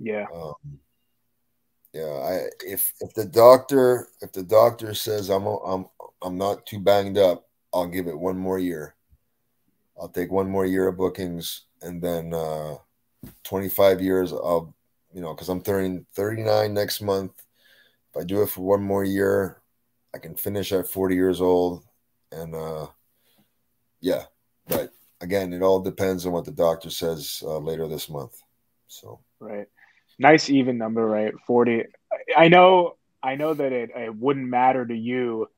[0.00, 0.26] Yeah.
[0.34, 0.80] Um,
[1.92, 5.86] yeah, I if if the doctor if the doctor says I'm I'm
[6.20, 8.96] I'm not too banged up, I'll give it one more year.
[9.96, 12.74] I'll take one more year of bookings, and then uh,
[13.44, 14.32] 25 years.
[14.32, 14.74] I'll
[15.14, 17.40] you know because I'm turning 39 next month.
[18.12, 19.62] If I do it for one more year,
[20.12, 21.84] I can finish at 40 years old,
[22.32, 22.86] and uh,
[24.00, 24.24] yeah.
[24.66, 28.40] But again, it all depends on what the doctor says uh, later this month.
[28.88, 29.20] So.
[29.38, 29.66] Right.
[30.18, 31.32] Nice even number, right?
[31.46, 31.84] 40.
[32.36, 35.48] I know I know that it, it wouldn't matter to you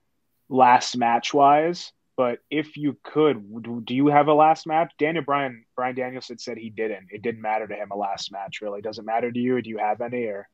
[0.49, 4.93] last match wise, but if you could, do, do you have a last match?
[4.99, 7.09] Daniel Bryan Brian Danielson said he didn't.
[7.11, 8.83] It didn't matter to him a last match really.
[8.83, 9.63] Does it matter to you?
[9.63, 10.49] Do you have any or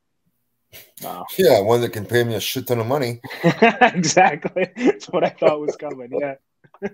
[1.02, 1.24] no?
[1.38, 3.20] Yeah, one that can pay me a shit ton of money.
[3.44, 4.68] exactly.
[4.76, 6.10] That's what I thought was coming.
[6.20, 6.34] Yeah.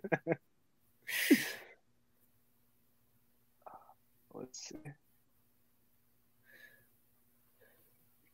[4.34, 4.76] Let's see.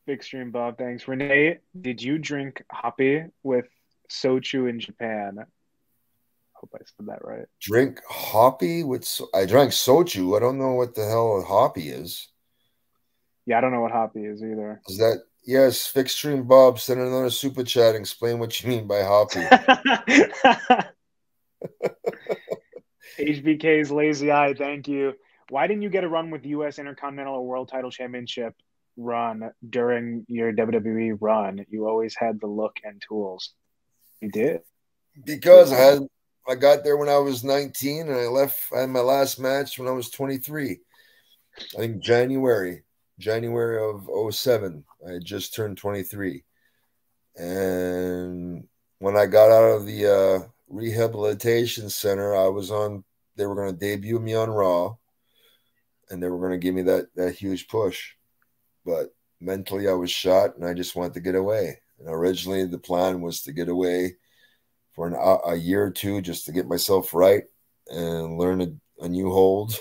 [0.07, 1.07] Big stream Bob, thanks.
[1.07, 3.67] Rene, did you drink hoppy with
[4.09, 5.45] shochu in Japan?
[6.53, 7.45] Hope I said that right.
[7.61, 10.35] Drink hoppy with so- I drank soju.
[10.35, 12.27] I don't know what the hell hoppy is.
[13.45, 14.81] Yeah, I don't know what hoppy is either.
[14.87, 15.91] Is that yes?
[15.91, 17.95] Fixstream Bob send another super chat.
[17.95, 19.41] and Explain what you mean by hoppy.
[23.19, 25.13] HBK's lazy eye, thank you.
[25.49, 26.79] Why didn't you get a run with U.S.
[26.79, 28.55] Intercontinental or World Title Championship
[28.97, 31.65] run during your WWE run?
[31.69, 33.53] You always had the look and tools.
[34.21, 34.61] You did
[35.25, 35.99] because I had
[36.47, 38.59] I got there when I was 19 and I left.
[38.75, 40.79] I had my last match when I was 23.
[41.57, 42.83] I think January,
[43.21, 44.83] January of 07.
[45.07, 46.43] I just turned 23.
[47.37, 48.67] And
[48.99, 53.03] when I got out of the uh, rehabilitation center, I was on,
[53.35, 54.95] they were going to debut me on Raw
[56.09, 58.11] and they were going to give me that, that huge push.
[58.85, 61.79] But mentally, I was shot and I just wanted to get away.
[61.99, 64.17] And originally, the plan was to get away
[64.93, 65.15] for an,
[65.45, 67.43] a year or two just to get myself right
[67.87, 69.73] and learn a, a new hold.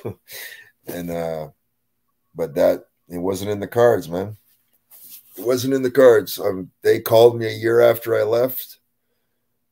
[0.86, 1.48] and, uh,
[2.34, 4.36] but that, it wasn't in the cards, man.
[5.36, 6.38] It wasn't in the cards.
[6.38, 8.78] Um, they called me a year after I left,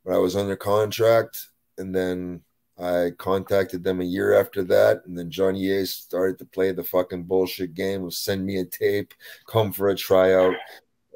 [0.04, 1.46] but I was under contract.
[1.78, 2.42] And then
[2.78, 5.02] I contacted them a year after that.
[5.06, 8.64] And then Johnny Ace started to play the fucking bullshit game of send me a
[8.64, 9.14] tape,
[9.46, 10.54] come for a tryout.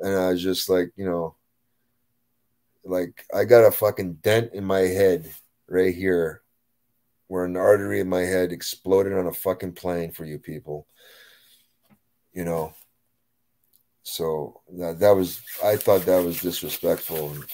[0.01, 1.37] And I was just like, you know,
[2.85, 5.33] like I got a fucking dent in my head
[5.69, 6.43] right here
[7.29, 10.87] where an artery in my head exploded on a fucking plane for you people.
[12.33, 12.75] You know.
[14.05, 17.45] So that, that was I thought that was disrespectful and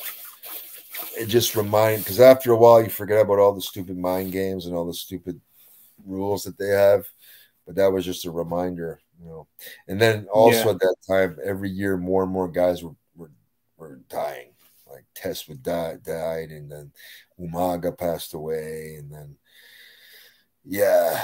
[1.19, 4.67] it just reminded because after a while you forget about all the stupid mind games
[4.67, 5.41] and all the stupid
[6.05, 7.07] rules that they have.
[7.67, 9.47] But that was just a reminder, you know.
[9.89, 10.71] And then also yeah.
[10.71, 13.31] at that time, every year more and more guys were were,
[13.77, 14.53] were dying
[14.91, 16.93] like Test would die, died, and then
[17.39, 19.37] Umaga passed away, and then
[20.65, 21.23] yeah,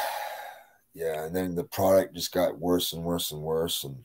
[0.94, 4.04] yeah, and then the product just got worse and worse and worse, and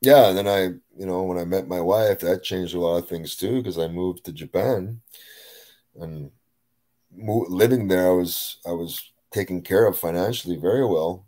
[0.00, 0.62] yeah, and then I,
[0.96, 3.78] you know, when I met my wife, that changed a lot of things too because
[3.78, 5.00] I moved to Japan,
[6.00, 6.30] and
[7.14, 11.26] mo- living there, I was I was taken care of financially very well,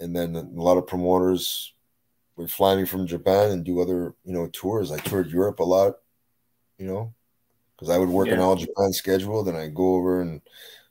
[0.00, 1.72] and then a lot of promoters
[2.36, 4.92] would fly me from Japan and do other, you know, tours.
[4.92, 5.94] I toured Europe a lot,
[6.78, 7.14] you know,
[7.74, 8.34] because I would work yeah.
[8.34, 9.42] an all Japan schedule.
[9.42, 10.42] Then I go over and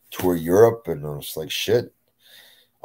[0.10, 1.94] tour Europe, and I was like, shit,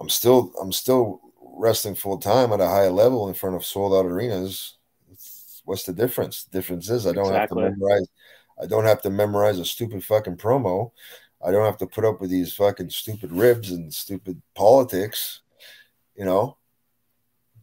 [0.02, 3.94] I'm still, I'm still wrestling full time at a high level in front of sold
[3.94, 4.78] out arenas.
[5.64, 6.42] What's the difference?
[6.42, 7.62] The difference is I don't exactly.
[7.62, 8.08] have to memorize.
[8.60, 10.90] I don't have to memorize a stupid fucking promo.
[11.44, 15.40] I don't have to put up with these fucking stupid ribs and stupid politics.
[16.16, 16.56] You know,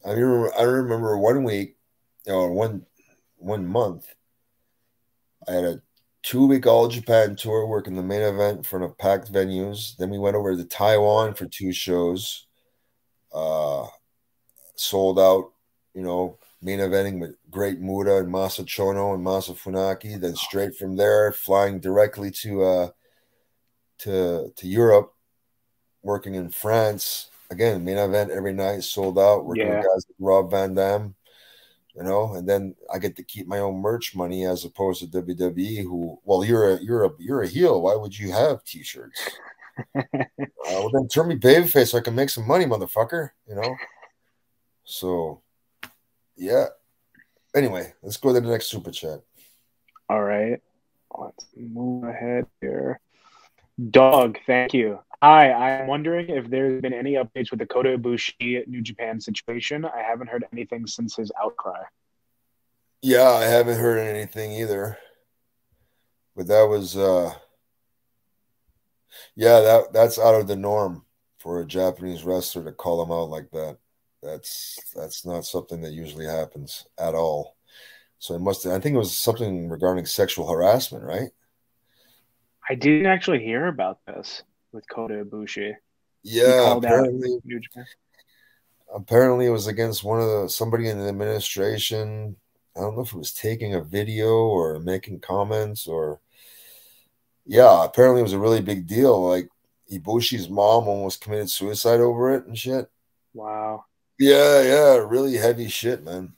[0.06, 1.76] I remember, I remember one week,
[2.26, 2.86] or one
[3.36, 4.08] one month,
[5.46, 5.82] I had a
[6.24, 9.96] two week all Japan tour working the main event in front of packed venues.
[9.98, 12.48] Then we went over to Taiwan for two shows,
[13.34, 13.88] uh,
[14.76, 15.52] sold out,
[15.94, 20.20] you know, main eventing with Great Muta and Masa Chono and Masa Funaki.
[20.20, 22.90] Then straight from there, flying directly to uh,
[24.00, 25.14] to to Europe,
[26.04, 29.46] working in France again, main event every night, sold out.
[29.46, 29.78] Working yeah.
[29.78, 31.16] with guys like Rob Van Dam,
[32.00, 35.22] you know, and then I get to keep my own merch money as opposed to
[35.22, 37.82] WWE, who, well, you're a you're a you're a heel.
[37.82, 39.20] Why would you have t-shirts?
[39.98, 40.04] uh,
[40.64, 43.32] well, then turn me babyface so I can make some money, motherfucker.
[43.50, 43.76] You know.
[44.86, 45.42] So,
[46.38, 46.68] yeah.
[47.54, 49.20] Anyway, let's go to the next super chat.
[50.10, 50.62] All right,
[51.20, 53.02] let's move ahead here.
[53.92, 55.00] Dog, thank you.
[55.22, 59.84] Hi, I'm wondering if there's been any updates with the Kota Ibushi New Japan situation.
[59.84, 61.82] I haven't heard anything since his outcry.
[63.02, 64.98] Yeah, I haven't heard anything either.
[66.36, 67.34] But that was uh
[69.36, 71.06] yeah, that that's out of the norm
[71.40, 73.78] for a Japanese wrestler to call him out like that.
[74.24, 77.58] That's that's not something that usually happens at all.
[78.20, 81.32] So it must I think it was something regarding sexual harassment, right?
[82.70, 85.74] I didn't actually hear about this with Kota Ibushi.
[86.24, 87.40] Yeah, apparently,
[88.94, 92.36] apparently it was against one of the somebody in the administration.
[92.76, 96.22] I don't know if it was taking a video or making comments or
[97.46, 99.28] yeah, apparently it was a really big deal.
[99.28, 99.50] Like
[99.92, 102.90] Ibushi's mom almost committed suicide over it and shit.
[103.34, 103.86] Wow.
[104.20, 106.34] Yeah, yeah, really heavy shit, man.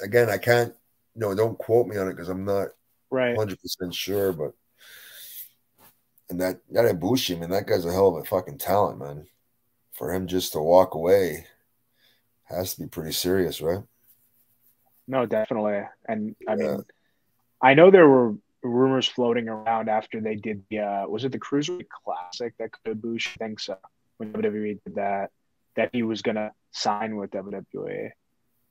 [0.00, 0.74] Again, I can't,
[1.14, 2.68] No, don't quote me on it because I'm not
[3.10, 4.52] right 100% sure, but
[6.30, 9.26] and that that Ibushi, man, that guy's a hell of a fucking talent, man.
[9.92, 11.46] For him just to walk away
[12.44, 13.82] has to be pretty serious, right?
[15.06, 15.82] No, definitely.
[16.08, 16.56] And I yeah.
[16.56, 16.84] mean,
[17.60, 21.38] I know there were rumors floating around after they did the uh, was it the
[21.38, 23.76] Cruiserweight Classic that Ibushi thinks so
[24.16, 25.30] when WWE did that.
[25.76, 28.10] that he was gonna sign with WWE.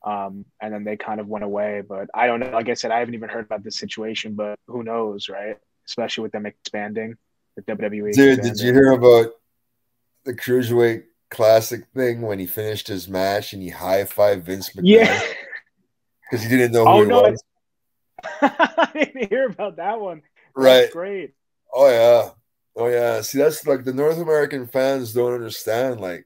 [0.06, 1.84] Um, and then they kind of went away.
[1.88, 2.52] But I don't know.
[2.52, 5.58] Like I said, I haven't even heard about this situation, but who knows, right?
[5.86, 7.18] Especially with them expanding
[7.56, 8.14] the WWE.
[8.14, 9.32] Dude, did you hear about
[10.26, 14.82] the cruiserweight classic thing when he finished his match and he high fived Vince McMahon
[14.84, 15.22] Yeah.
[16.30, 17.44] because he didn't know oh, who Oh, he no, was?
[18.42, 20.22] I didn't hear about that one.
[20.56, 20.82] Right.
[20.82, 21.34] That's great.
[21.74, 22.32] Oh yeah.
[22.76, 23.22] Oh yeah.
[23.22, 26.00] See, that's like the North American fans don't understand.
[26.00, 26.26] Like,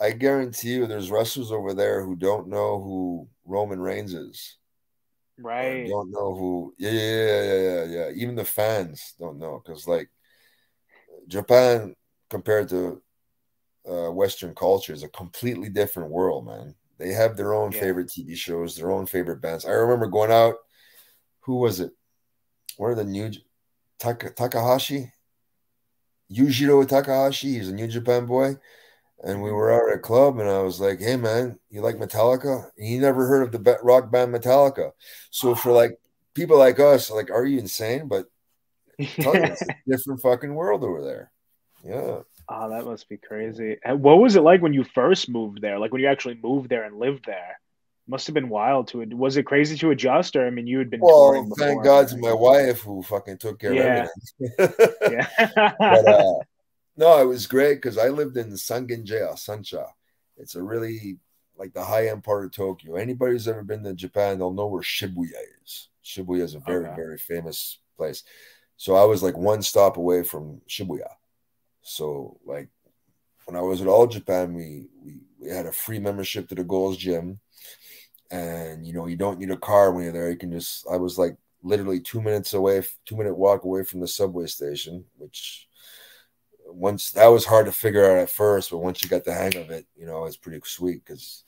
[0.00, 4.56] I guarantee you, there's wrestlers over there who don't know who Roman Reigns is.
[5.38, 5.88] Right.
[5.88, 6.74] Don't know who.
[6.78, 7.84] Yeah, yeah, yeah, yeah, yeah.
[7.84, 8.10] yeah.
[8.14, 10.10] Even the fans don't know because, like,
[11.28, 11.94] Japan
[12.30, 13.02] compared to
[13.88, 16.74] uh, Western culture is a completely different world, man.
[16.98, 17.80] They have their own Yeah.
[17.80, 19.64] favorite TV shows, their own favorite bands.
[19.64, 20.56] I remember going out.
[21.40, 21.92] Who was it?
[22.76, 23.30] One of the new
[23.98, 25.12] Taka, Takahashi,
[26.30, 27.54] Yujiro Takahashi.
[27.54, 28.56] He's a New Japan boy,
[29.24, 31.96] and we were out at a club, and I was like, "Hey, man, you like
[31.96, 34.92] Metallica?" He never heard of the rock band Metallica.
[35.30, 35.98] So for like
[36.34, 38.08] people like us, like, are you insane?
[38.08, 38.26] But
[38.98, 41.30] you, it's a different fucking world over there.
[41.84, 42.20] Yeah.
[42.48, 43.76] Oh, that must be crazy.
[43.84, 45.78] And what was it like when you first moved there?
[45.78, 47.58] Like when you actually moved there and lived there?
[48.08, 49.12] Must have been wild to it.
[49.12, 52.16] Was it crazy to adjust, or I mean, you had been Well, thank God to
[52.18, 54.04] my wife who fucking took care Yeah.
[54.04, 54.10] of
[54.60, 55.18] everything.
[55.18, 55.72] Yeah.
[55.76, 56.34] but uh,
[56.96, 59.86] no, it was great because I lived in Sangenjaya, Sancha.
[60.36, 61.18] It's a really
[61.56, 62.96] like the high end part of Tokyo.
[62.96, 65.88] Anybody who's ever been to Japan, they'll know where Shibuya is.
[66.04, 66.94] Shibuya is a very, Okay.
[66.94, 68.24] very famous place.
[68.76, 71.08] So I was like one stop away from Shibuya.
[71.82, 72.68] So like
[73.46, 76.64] when I was at All Japan, we we, we had a free membership to the
[76.64, 77.40] Gold's Gym.
[78.30, 80.30] And you know, you don't need a car when you're there.
[80.30, 84.00] You can just I was like literally two minutes away, two minute walk away from
[84.00, 85.65] the subway station, which
[86.66, 89.56] once that was hard to figure out at first, but once you got the hang
[89.56, 91.44] of it, you know, it's pretty sweet because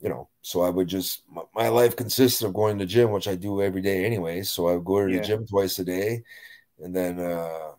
[0.00, 3.10] you know, so I would just my, my life consists of going to the gym,
[3.10, 4.42] which I do every day anyway.
[4.42, 5.22] So I would go to the Yeah.
[5.22, 6.22] gym twice a day
[6.80, 7.72] and then uh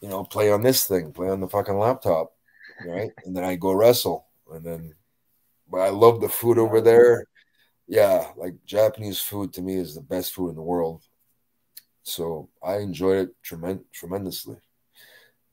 [0.00, 2.32] you know, play on this thing, play on the fucking laptop,
[2.84, 3.12] right?
[3.24, 4.26] and then I go wrestle.
[4.52, 4.94] And then
[5.70, 7.24] but I love the food over there.
[7.88, 11.02] Yeah, like Japanese food to me is the best food in the world.
[12.02, 14.56] So I enjoyed it tremen- tremendously.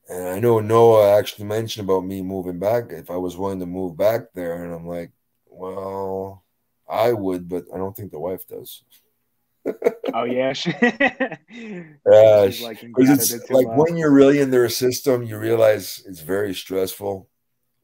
[0.10, 2.86] And I know Noah actually mentioned about me moving back.
[2.92, 5.12] If I was willing to move back there, and I'm like,
[5.48, 6.44] well,
[6.88, 8.84] I would, but I don't think the wife does.
[10.14, 10.54] oh yeah.
[10.54, 10.72] She,
[12.06, 16.22] Yeah, she's like, it's like well." when you're really in their system, you realize it's
[16.22, 17.28] very stressful.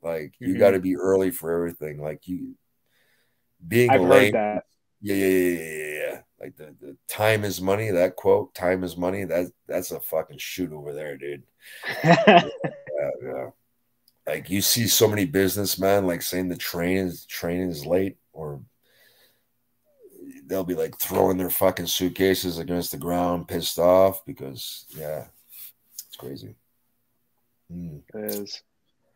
[0.03, 0.59] Like you Mhm.
[0.59, 2.01] got to be early for everything.
[2.01, 2.55] Like you
[3.67, 4.33] being I've late.
[4.33, 4.63] heard that.
[5.01, 6.00] Yeah, yeah, yeah, yeah, yeah, yeah.
[6.41, 7.91] Like the, the time is money.
[7.91, 11.43] That quote, "Time is money." That that's a fucking shoot over there, dude.
[12.03, 13.49] Yeah, yeah.
[14.27, 18.61] Like you see so many businessmen like saying the train is train is late, or
[20.45, 25.27] they'll be like throwing their fucking suitcases against the ground, pissed off because yeah,
[26.07, 26.55] it's crazy.
[27.71, 28.01] Mm.
[28.13, 28.63] That is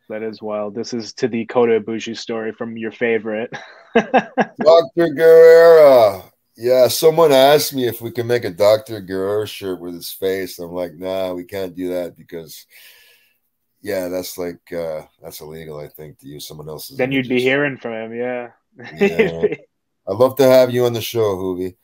[0.09, 0.75] that is wild.
[0.75, 3.51] This is to the Kota Ibushi story from your favorite.
[3.95, 5.09] Dr.
[5.09, 6.31] Guerrero.
[6.57, 9.01] Yeah, someone asked me if we can make a Dr.
[9.01, 10.57] Guerrero shirt with his face.
[10.59, 12.65] I'm like, nah, we can't do that because
[13.81, 16.97] yeah, that's like uh that's illegal, I think, to use someone else's.
[16.97, 18.51] then you'd be hearing from him, yeah.
[18.95, 19.43] Yeah.
[20.07, 21.75] I'd love to have you on the show, Hoovy.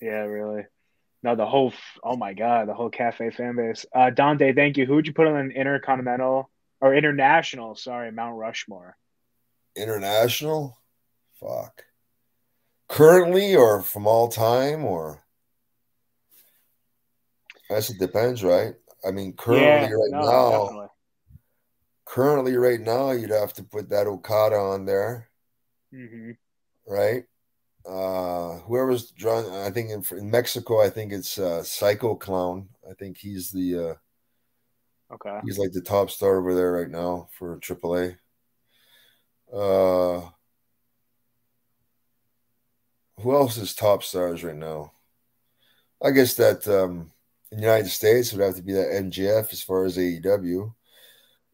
[0.00, 0.64] Yeah, really.
[1.22, 1.72] No, the whole
[2.02, 3.86] oh my god, the whole cafe fan base.
[3.94, 4.86] Uh Dante, thank you.
[4.86, 6.50] Who would you put on an intercontinental
[6.80, 8.96] or international, sorry, Mount Rushmore?
[9.76, 10.76] International?
[11.40, 11.84] Fuck.
[12.88, 15.24] Currently or from all time or
[17.70, 18.74] I guess it depends, right?
[19.06, 20.88] I mean, currently yeah, right no, now, definitely.
[22.06, 25.30] currently right now, you'd have to put that Okada on there,
[25.92, 26.32] hmm
[26.86, 27.24] right?
[27.86, 32.68] Uh, whoever's drawn, I think in, in Mexico, I think it's uh, Psycho Clown.
[32.88, 33.94] I think he's the uh,
[35.10, 35.40] Okay.
[35.42, 38.18] he's like the top star over there right now for AAA.
[39.52, 40.30] Uh,
[43.20, 44.92] who else is top stars right now?
[46.02, 47.10] I guess that um,
[47.50, 50.72] in the United States would have to be that MJF as far as AEW.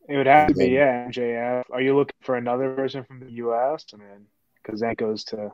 [0.09, 1.07] It would have to be, Yeah.
[1.07, 1.65] yeah, MJF.
[1.73, 3.87] Are you looking for another person from the US?
[3.95, 4.27] I mean,
[4.63, 5.53] because that goes to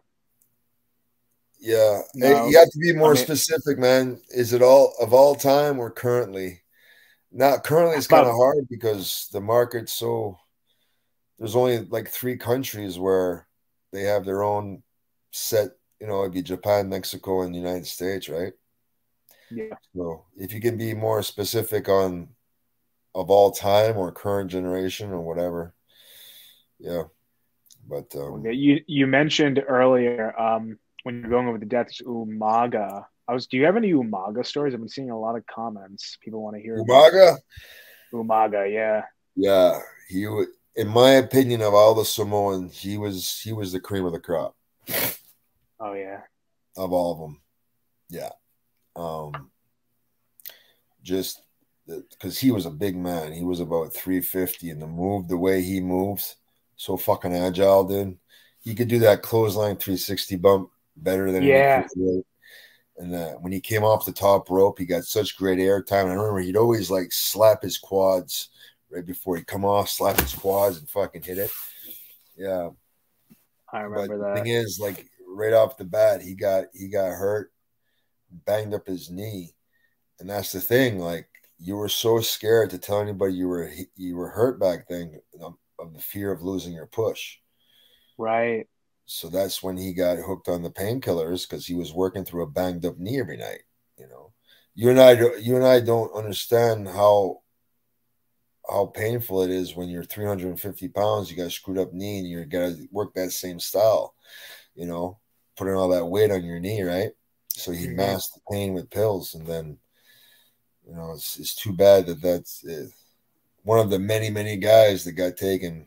[1.61, 4.21] Yeah, No, you have to be more I mean- specific, man.
[4.31, 6.63] Is it all of all time or currently?
[7.31, 7.97] Not currently.
[7.97, 10.39] It's kind of hard because the market's so.
[11.39, 13.47] There's only like three countries where
[13.93, 14.83] they have their own
[15.31, 15.71] set.
[16.01, 18.53] You know, it'd be Japan, Mexico, and the United States, right?
[19.51, 19.75] yeah.
[19.95, 22.29] So if you can be more specific on
[23.15, 25.75] of all time or current generation or whatever,
[26.79, 27.05] yeah.
[27.89, 33.05] But um, you you mentioned earlier um, when you're going over the deaths Umaga.
[33.27, 33.47] I was.
[33.47, 34.75] Do you have any Umaga stories?
[34.75, 36.19] I've been seeing a lot of comments.
[36.23, 37.39] People want to hear Umaga.
[38.13, 39.05] Umaga, yeah.
[39.35, 40.27] Yeah, he.
[40.77, 44.21] In my opinion, of all the Samoans, he was he was the cream of the
[44.21, 44.55] crop.
[45.81, 46.21] Oh yeah.
[46.77, 47.41] Of all of them,
[48.11, 48.31] yeah.
[48.95, 49.51] Um,
[51.03, 51.43] just
[51.87, 55.37] because he was a big man, he was about three fifty, and the move, the
[55.37, 56.37] way he moves,
[56.77, 58.19] so fucking agile, dude.
[58.61, 61.87] He could do that clothesline three sixty bump better than yeah.
[62.99, 66.07] And uh, when he came off the top rope, he got such great air time.
[66.07, 68.51] And I remember he'd always like slap his quads
[68.91, 71.51] right before he come off, slap his quads and fucking hit it.
[72.37, 72.69] Yeah.
[73.73, 74.35] I remember but that.
[74.35, 77.53] The thing is, like right off the bat, he got he got hurt,
[78.47, 79.55] banged up his knee,
[80.19, 80.99] and that's the thing.
[80.99, 81.29] Like
[81.59, 85.21] you were so scared to tell anybody you were you were hurt back then
[85.79, 87.37] of the fear of losing your push.
[88.19, 88.67] Right.
[89.07, 92.51] So that's when he got hooked on the painkillers because he was working through a
[92.51, 93.63] banged up knee every night.
[93.99, 94.33] You know,
[94.75, 97.41] you and I, you and I don't understand how
[98.71, 102.29] how painful it is when you're 350 pounds, you got a screwed up knee, and
[102.29, 104.15] you got to work that same style.
[104.75, 105.19] You know,
[105.57, 107.11] putting all that weight on your knee, right?
[107.49, 107.97] So he mm-hmm.
[107.97, 109.79] masked the pain with pills, and then
[110.87, 112.87] you know it's, it's too bad that that's it.
[112.87, 112.89] Eh,
[113.63, 115.87] one of the many many guys that got taken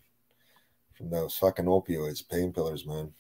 [0.94, 3.12] from those fucking opioids, painkillers, man.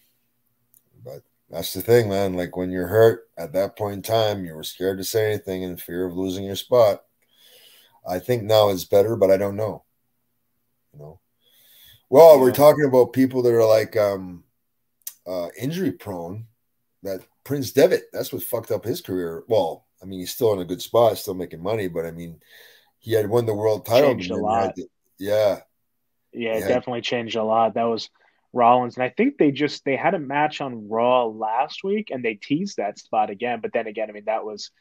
[1.03, 2.33] But that's the thing, man.
[2.33, 5.63] Like when you're hurt at that point in time, you were scared to say anything
[5.63, 7.03] in fear of losing your spot.
[8.07, 9.83] I think now it's better, but I don't know.
[10.93, 11.19] You know.
[12.09, 14.43] Well, we're talking about people that are like um
[15.27, 16.47] uh injury prone.
[17.03, 19.43] That Prince Devitt, that's what fucked up his career.
[19.47, 22.39] Well, I mean, he's still in a good spot, still making money, but I mean,
[22.99, 24.11] he had won the world title.
[24.11, 24.75] Changed a lot.
[24.75, 24.87] To,
[25.19, 25.59] yeah,
[26.31, 27.73] yeah, it definitely changed a lot.
[27.73, 28.09] That was
[28.53, 32.23] Rollins, and I think they just they had a match on Raw last week, and
[32.23, 33.59] they teased that spot again.
[33.61, 34.71] But then again, I mean, that was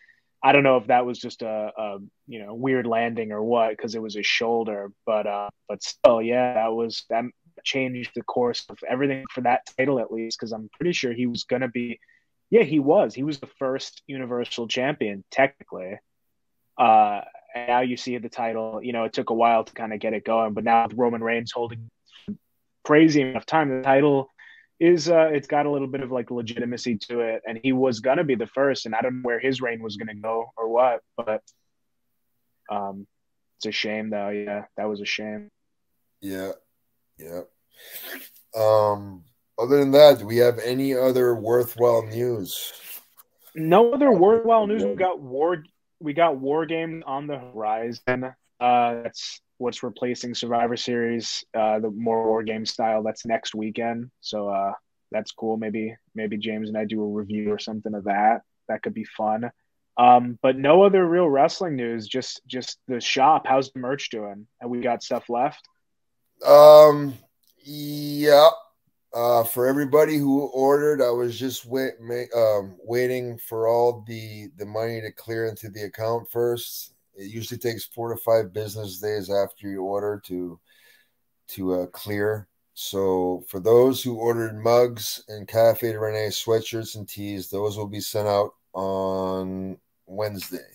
[0.42, 3.70] I don't know if that was just a, a you know weird landing or what
[3.70, 7.24] because it was his shoulder, but uh, but still, yeah, that was that
[7.64, 11.26] changed the course of everything for that title at least because I'm pretty sure he
[11.26, 12.00] was gonna be,
[12.50, 15.98] yeah, he was he was the first Universal Champion technically.
[16.78, 17.22] Uh,
[17.54, 18.82] and now you see the title.
[18.82, 20.96] You know, it took a while to kind of get it going, but now with
[20.96, 21.90] Roman Reigns holding
[22.84, 24.28] crazy enough time, the title
[24.80, 28.00] is uh, it's got a little bit of like legitimacy to it, and he was
[28.00, 30.68] gonna be the first, and I don't know where his reign was gonna go or
[30.68, 31.42] what, but
[32.70, 33.06] um,
[33.58, 34.30] it's a shame though.
[34.30, 35.50] Yeah, that was a shame.
[36.20, 36.52] Yeah,
[37.22, 37.42] yeah.
[38.54, 39.24] Um,
[39.58, 42.72] other than that, do we have any other worthwhile news?
[43.54, 44.84] No other worthwhile news.
[44.84, 45.62] We got War
[46.00, 48.34] we got War Games on the horizon.
[48.60, 53.02] Uh, that's what's replacing Survivor Series, uh, the more War Game style.
[53.02, 54.72] That's next weekend, so uh,
[55.10, 55.56] that's cool.
[55.56, 58.42] Maybe maybe James and I do a review or something of that.
[58.68, 59.50] That could be fun.
[59.98, 62.08] Um, but no other real wrestling news.
[62.08, 63.46] Just just the shop.
[63.46, 64.46] How's the merch doing?
[64.60, 65.68] And we got stuff left.
[66.44, 67.14] Um.
[67.64, 68.48] Yeah.
[69.14, 71.92] Uh, for everybody who ordered, I was just wait,
[72.34, 76.94] um, waiting for all the the money to clear into the account first.
[77.14, 80.58] It usually takes four to five business days after you order to
[81.48, 82.48] to uh, clear.
[82.74, 87.88] So for those who ordered mugs and Cafe de Rene sweatshirts and tees, those will
[87.88, 89.76] be sent out on
[90.06, 90.71] Wednesday.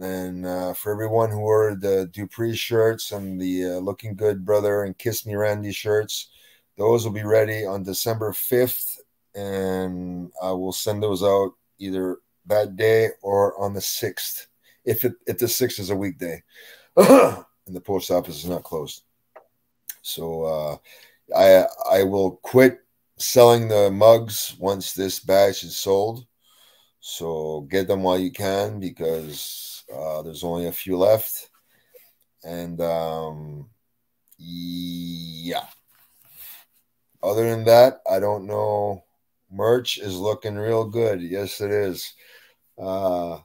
[0.00, 4.84] And uh, for everyone who ordered the Dupree shirts and the uh, Looking Good Brother
[4.84, 6.28] and Kiss Me Randy shirts,
[6.76, 8.98] those will be ready on December 5th,
[9.34, 14.46] and I will send those out either that day or on the 6th,
[14.84, 16.42] if, it, if the 6th is a weekday
[16.96, 19.02] and the post office is not closed.
[20.02, 20.76] So uh,
[21.36, 22.80] I I will quit
[23.18, 26.26] selling the mugs once this batch is sold.
[27.00, 31.50] So get them while you can because uh, there's only a few left.
[32.44, 33.68] And um,
[34.38, 35.66] yeah.
[37.22, 39.04] Other than that, I don't know.
[39.50, 41.20] Merch is looking real good.
[41.20, 42.14] Yes, it is.
[42.80, 43.38] Uh,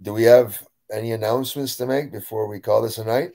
[0.00, 3.32] do we have any announcements to make before we call this a night?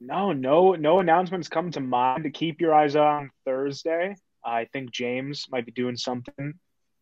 [0.00, 2.22] No, no, no announcements come to mind.
[2.22, 4.14] To keep your eyes on Thursday,
[4.44, 6.54] I think James might be doing something,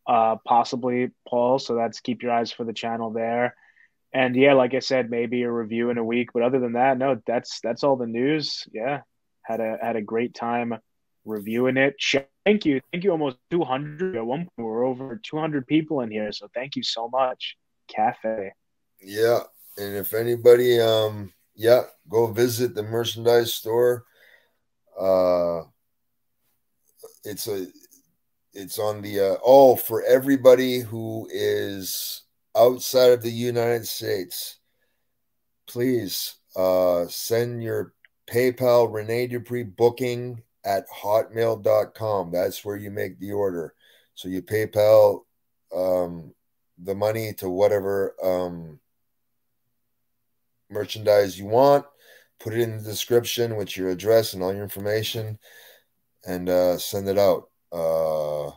[0.07, 1.59] uh, possibly Paul.
[1.59, 3.55] So that's keep your eyes for the channel there.
[4.13, 6.31] And yeah, like I said, maybe a review in a week.
[6.33, 8.65] But other than that, no, that's that's all the news.
[8.73, 9.01] Yeah,
[9.43, 10.75] had a had a great time
[11.25, 11.97] reviewing it.
[12.45, 13.11] Thank you, thank you.
[13.11, 14.51] Almost 200 at one point.
[14.57, 17.57] We're over 200 people in here, so thank you so much,
[17.89, 18.53] Cafe.
[19.01, 19.41] Yeah,
[19.77, 24.05] and if anybody, um, yeah, go visit the merchandise store.
[24.99, 25.63] Uh,
[27.25, 27.67] it's a
[28.57, 32.23] it's on the uh, oh for everybody who is
[32.57, 34.57] outside of the United States.
[35.67, 37.93] Please uh, send your
[38.27, 42.33] PayPal Rene Dupree booking at hotmail.com.
[42.33, 43.75] That's where you make the order.
[44.15, 45.25] So you PayPal
[45.75, 46.33] um,
[46.83, 48.81] the money to whatever um,
[50.71, 51.85] merchandise you want.
[52.41, 55.39] Put it in the description with your address and all your information
[56.27, 57.51] and uh, send it out.
[57.73, 58.51] Uh,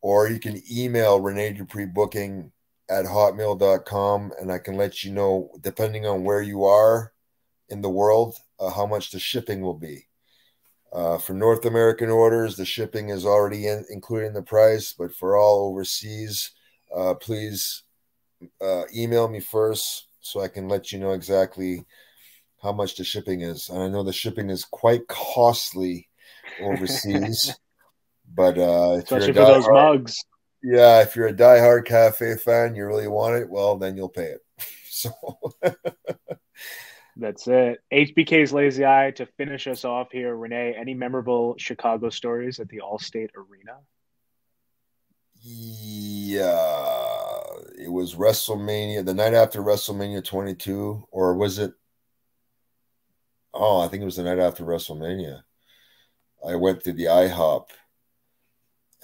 [0.00, 2.52] or you can email Rene Dupree booking
[2.90, 7.12] at hotmail.com and I can let you know, depending on where you are
[7.68, 10.06] in the world, uh, how much the shipping will be.
[10.92, 15.12] Uh, for North American orders, the shipping is already in, included in the price, but
[15.12, 16.52] for all overseas,
[16.94, 17.82] uh, please
[18.60, 21.84] uh, email me first so I can let you know exactly
[22.62, 23.68] how much the shipping is.
[23.68, 26.08] And I know the shipping is quite costly
[26.62, 27.58] overseas,
[28.34, 30.24] but uh, especially for those mugs.
[30.62, 34.32] Yeah, if you're a diehard cafe fan, you really want it, well, then you'll pay
[34.32, 34.40] it.
[34.88, 35.12] so
[37.16, 37.80] that's it.
[37.92, 40.34] HBK's Lazy Eye to finish us off here.
[40.34, 43.76] Rene, any memorable Chicago stories at the Allstate Arena?
[45.42, 47.42] Yeah,
[47.78, 51.74] it was WrestleMania the night after WrestleMania 22, or was it?
[53.52, 55.42] Oh, I think it was the night after WrestleMania.
[56.46, 57.66] I went to the IHOP,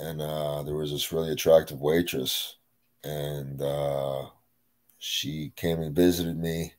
[0.01, 2.57] and uh, there was this really attractive waitress,
[3.05, 4.27] and uh,
[4.99, 6.75] she came and visited me,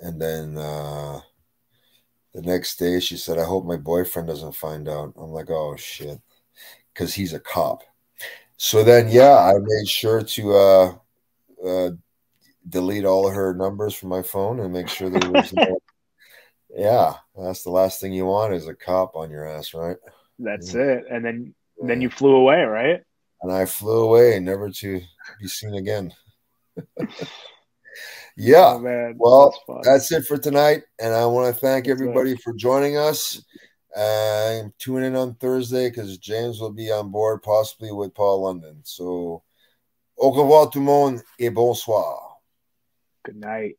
[0.00, 1.20] and then uh,
[2.32, 5.76] the next day she said, "I hope my boyfriend doesn't find out." I'm like, "Oh
[5.76, 6.20] shit,"
[6.92, 7.82] because he's a cop
[8.56, 10.94] so then, yeah, I made sure to uh,
[11.66, 11.90] uh,
[12.68, 15.78] delete all her numbers from my phone and make sure there was no.
[16.76, 19.96] yeah, that's the last thing you want is a cop on your ass, right?
[20.38, 20.82] That's yeah.
[20.82, 21.04] it.
[21.10, 21.86] And then yeah.
[21.86, 23.00] then you flew away, right?
[23.42, 25.00] And I flew away, never to
[25.40, 26.12] be seen again.
[28.36, 28.74] yeah.
[28.74, 30.82] Oh, well, that's, that's, it for tonight.
[30.98, 33.42] And I want to thank everybody for joining us.
[33.96, 38.80] I'm tuning in on Thursday because James will be on board, possibly with Paul London.
[38.82, 39.44] So,
[40.16, 42.40] au revoir tout le monde et bonsoir.
[43.24, 43.76] Good night.